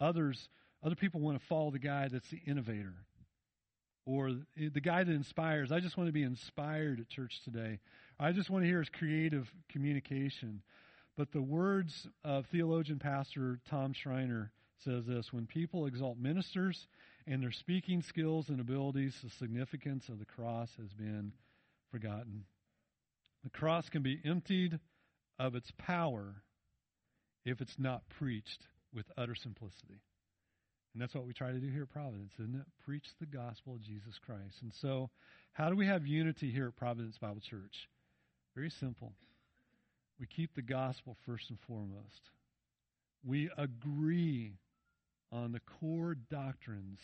Others, 0.00 0.48
other 0.82 0.94
people 0.94 1.20
want 1.20 1.38
to 1.38 1.46
follow 1.46 1.70
the 1.70 1.78
guy 1.78 2.08
that's 2.08 2.28
the 2.28 2.40
innovator 2.46 2.94
or 4.04 4.32
the 4.56 4.80
guy 4.80 5.02
that 5.02 5.12
inspires. 5.12 5.72
I 5.72 5.80
just 5.80 5.96
want 5.96 6.08
to 6.08 6.12
be 6.12 6.22
inspired 6.22 7.00
at 7.00 7.08
church 7.08 7.42
today. 7.42 7.80
I 8.20 8.32
just 8.32 8.50
want 8.50 8.62
to 8.62 8.68
hear 8.68 8.78
his 8.78 8.88
creative 8.88 9.52
communication. 9.68 10.62
But 11.16 11.32
the 11.32 11.42
words 11.42 12.06
of 12.24 12.46
theologian 12.46 12.98
pastor 12.98 13.58
Tom 13.68 13.92
Schreiner 13.92 14.52
says 14.84 15.06
this 15.06 15.32
when 15.32 15.46
people 15.46 15.86
exalt 15.86 16.18
ministers 16.18 16.86
and 17.26 17.42
their 17.42 17.50
speaking 17.50 18.02
skills 18.02 18.48
and 18.48 18.60
abilities, 18.60 19.18
the 19.24 19.30
significance 19.30 20.08
of 20.08 20.18
the 20.18 20.24
cross 20.24 20.70
has 20.78 20.92
been 20.92 21.32
forgotten. 21.90 22.44
The 23.46 23.50
cross 23.50 23.88
can 23.88 24.02
be 24.02 24.20
emptied 24.24 24.80
of 25.38 25.54
its 25.54 25.70
power 25.78 26.42
if 27.44 27.60
it's 27.60 27.78
not 27.78 28.02
preached 28.18 28.66
with 28.92 29.06
utter 29.16 29.36
simplicity. 29.36 30.02
And 30.92 31.00
that's 31.00 31.14
what 31.14 31.28
we 31.28 31.32
try 31.32 31.52
to 31.52 31.60
do 31.60 31.68
here 31.68 31.84
at 31.84 31.90
Providence, 31.90 32.32
isn't 32.40 32.56
it? 32.56 32.66
Preach 32.84 33.06
the 33.20 33.26
gospel 33.26 33.74
of 33.74 33.82
Jesus 33.82 34.18
Christ. 34.18 34.62
And 34.62 34.72
so, 34.74 35.10
how 35.52 35.70
do 35.70 35.76
we 35.76 35.86
have 35.86 36.08
unity 36.08 36.50
here 36.50 36.66
at 36.66 36.74
Providence 36.74 37.18
Bible 37.18 37.40
Church? 37.40 37.88
Very 38.56 38.70
simple. 38.80 39.12
We 40.18 40.26
keep 40.26 40.52
the 40.56 40.62
gospel 40.62 41.16
first 41.24 41.48
and 41.48 41.60
foremost. 41.68 42.30
We 43.24 43.48
agree 43.56 44.54
on 45.30 45.52
the 45.52 45.60
core 45.60 46.16
doctrines 46.32 46.98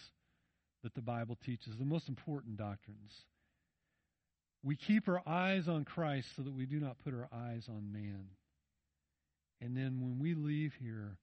that 0.82 0.94
the 0.94 1.02
Bible 1.02 1.38
teaches, 1.44 1.76
the 1.78 1.84
most 1.84 2.08
important 2.08 2.56
doctrines. 2.56 3.12
We 4.62 4.76
keep 4.76 5.08
our 5.08 5.22
eyes 5.26 5.68
on 5.68 5.84
Christ 5.84 6.28
so 6.36 6.42
that 6.42 6.54
we 6.54 6.66
do 6.66 6.78
not 6.78 6.98
put 7.02 7.14
our 7.14 7.28
eyes 7.32 7.66
on 7.68 7.92
man. 7.92 8.26
And 9.60 9.76
then 9.76 10.00
when 10.00 10.18
we 10.18 10.34
leave 10.34 10.72
here, 10.80 11.18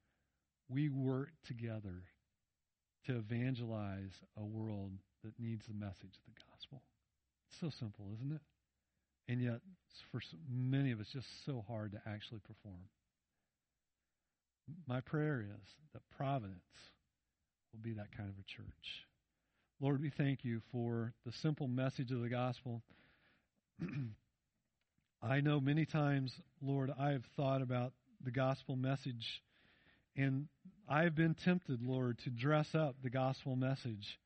we 0.67 0.89
work 0.89 1.29
together 1.45 2.03
to 3.05 3.17
evangelize 3.17 4.13
a 4.37 4.43
world 4.43 4.91
that 5.23 5.39
needs 5.39 5.65
the 5.67 5.73
message 5.73 6.03
of 6.03 6.25
the 6.25 6.41
gospel. 6.51 6.81
It's 7.49 7.59
so 7.59 7.69
simple, 7.79 8.05
isn't 8.15 8.31
it? 8.33 8.41
And 9.27 9.41
yet, 9.41 9.61
for 10.11 10.21
many 10.49 10.91
of 10.91 10.99
us, 10.99 11.07
just 11.13 11.27
so 11.45 11.63
hard 11.67 11.91
to 11.93 12.01
actually 12.05 12.39
perform. 12.39 12.81
My 14.87 15.01
prayer 15.01 15.41
is 15.41 15.69
that 15.93 16.01
Providence 16.15 16.59
will 17.71 17.81
be 17.81 17.93
that 17.93 18.15
kind 18.15 18.29
of 18.29 18.35
a 18.35 18.43
church. 18.43 19.05
Lord, 19.79 20.01
we 20.01 20.09
thank 20.09 20.43
you 20.43 20.61
for 20.71 21.13
the 21.25 21.31
simple 21.31 21.67
message 21.67 22.11
of 22.11 22.21
the 22.21 22.29
gospel. 22.29 22.81
I 25.21 25.41
know 25.41 25.59
many 25.59 25.85
times, 25.85 26.33
Lord, 26.61 26.91
I 26.97 27.11
have 27.11 27.25
thought 27.35 27.61
about 27.61 27.93
the 28.23 28.31
gospel 28.31 28.75
message, 28.75 29.41
and 30.15 30.47
I've 30.87 31.15
been 31.15 31.35
tempted, 31.35 31.81
Lord, 31.81 32.19
to 32.19 32.29
dress 32.29 32.73
up 32.73 32.95
the 33.03 33.09
gospel 33.09 33.55
message, 33.55 34.19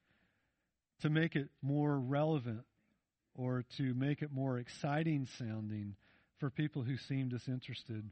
to 1.02 1.10
make 1.10 1.36
it 1.36 1.50
more 1.62 2.00
relevant, 2.00 2.64
or 3.36 3.64
to 3.78 3.94
make 3.96 4.22
it 4.22 4.32
more 4.32 4.60
exciting 4.60 5.28
sounding 5.40 5.96
for 6.40 6.50
people 6.50 6.84
who 6.84 6.98
seem 6.98 7.30
disinterested. 7.30 8.12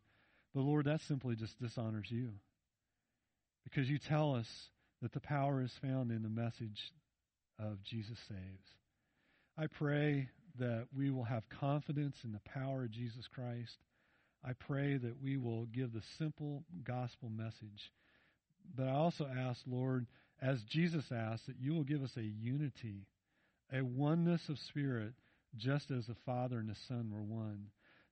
But 0.53 0.61
Lord, 0.61 0.85
that 0.85 1.01
simply 1.07 1.35
just 1.35 1.59
dishonors 1.61 2.07
you. 2.09 2.29
Because 3.63 3.89
you 3.89 3.99
tell 3.99 4.35
us 4.35 4.47
that 5.01 5.13
the 5.13 5.19
power 5.19 5.61
is 5.61 5.71
found 5.81 6.11
in 6.11 6.23
the 6.23 6.29
message 6.29 6.91
of 7.59 7.83
Jesus 7.83 8.17
Saves. 8.27 8.67
I 9.57 9.67
pray 9.67 10.29
that 10.59 10.87
we 10.95 11.09
will 11.09 11.23
have 11.23 11.43
confidence 11.49 12.15
in 12.23 12.31
the 12.31 12.41
power 12.53 12.83
of 12.83 12.91
Jesus 12.91 13.27
Christ. 13.33 13.77
I 14.43 14.53
pray 14.53 14.97
that 14.97 15.21
we 15.21 15.37
will 15.37 15.65
give 15.65 15.93
the 15.93 16.01
simple 16.17 16.63
gospel 16.83 17.29
message. 17.29 17.91
But 18.75 18.87
I 18.87 18.91
also 18.91 19.27
ask, 19.27 19.61
Lord, 19.67 20.07
as 20.41 20.61
Jesus 20.63 21.05
asked, 21.11 21.45
that 21.47 21.59
you 21.59 21.73
will 21.73 21.83
give 21.83 22.03
us 22.03 22.15
a 22.17 22.23
unity, 22.23 23.07
a 23.71 23.83
oneness 23.83 24.49
of 24.49 24.57
spirit, 24.57 25.13
just 25.57 25.91
as 25.91 26.07
the 26.07 26.15
Father 26.25 26.57
and 26.59 26.69
the 26.69 26.75
Son 26.87 27.11
were 27.11 27.21
one. 27.21 27.67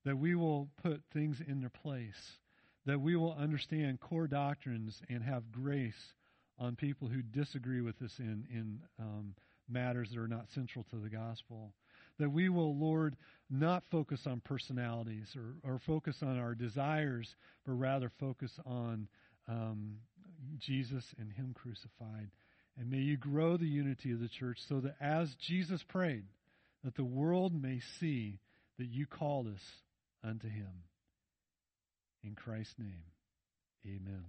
That 0.05 0.17
we 0.17 0.35
will 0.35 0.69
put 0.81 1.01
things 1.13 1.41
in 1.45 1.59
their 1.59 1.69
place. 1.69 2.37
That 2.85 3.01
we 3.01 3.15
will 3.15 3.33
understand 3.33 3.99
core 3.99 4.27
doctrines 4.27 5.01
and 5.09 5.23
have 5.23 5.51
grace 5.51 6.13
on 6.57 6.75
people 6.75 7.07
who 7.07 7.21
disagree 7.21 7.81
with 7.81 8.01
us 8.01 8.13
in, 8.19 8.45
in 8.51 8.79
um, 8.99 9.33
matters 9.67 10.09
that 10.09 10.19
are 10.19 10.27
not 10.27 10.49
central 10.53 10.85
to 10.91 10.97
the 10.97 11.09
gospel. 11.09 11.73
That 12.19 12.31
we 12.31 12.49
will, 12.49 12.77
Lord, 12.77 13.15
not 13.49 13.83
focus 13.91 14.21
on 14.25 14.41
personalities 14.41 15.35
or, 15.35 15.55
or 15.63 15.79
focus 15.79 16.17
on 16.21 16.37
our 16.37 16.53
desires, 16.53 17.33
but 17.65 17.73
rather 17.73 18.11
focus 18.19 18.51
on 18.65 19.07
um, 19.47 19.95
Jesus 20.59 21.03
and 21.17 21.31
Him 21.31 21.53
crucified. 21.53 22.29
And 22.77 22.89
may 22.89 22.99
you 22.99 23.17
grow 23.17 23.57
the 23.57 23.65
unity 23.65 24.11
of 24.11 24.19
the 24.19 24.29
church 24.29 24.57
so 24.67 24.79
that 24.81 24.95
as 25.01 25.33
Jesus 25.47 25.81
prayed, 25.89 26.25
that 26.83 26.95
the 26.95 27.03
world 27.03 27.53
may 27.53 27.81
see 27.99 28.39
that 28.77 28.87
you 28.87 29.05
called 29.05 29.47
us 29.47 29.61
unto 30.23 30.47
Him. 30.47 30.83
In 32.23 32.35
Christ's 32.35 32.75
name, 32.77 33.03
amen. 33.85 34.25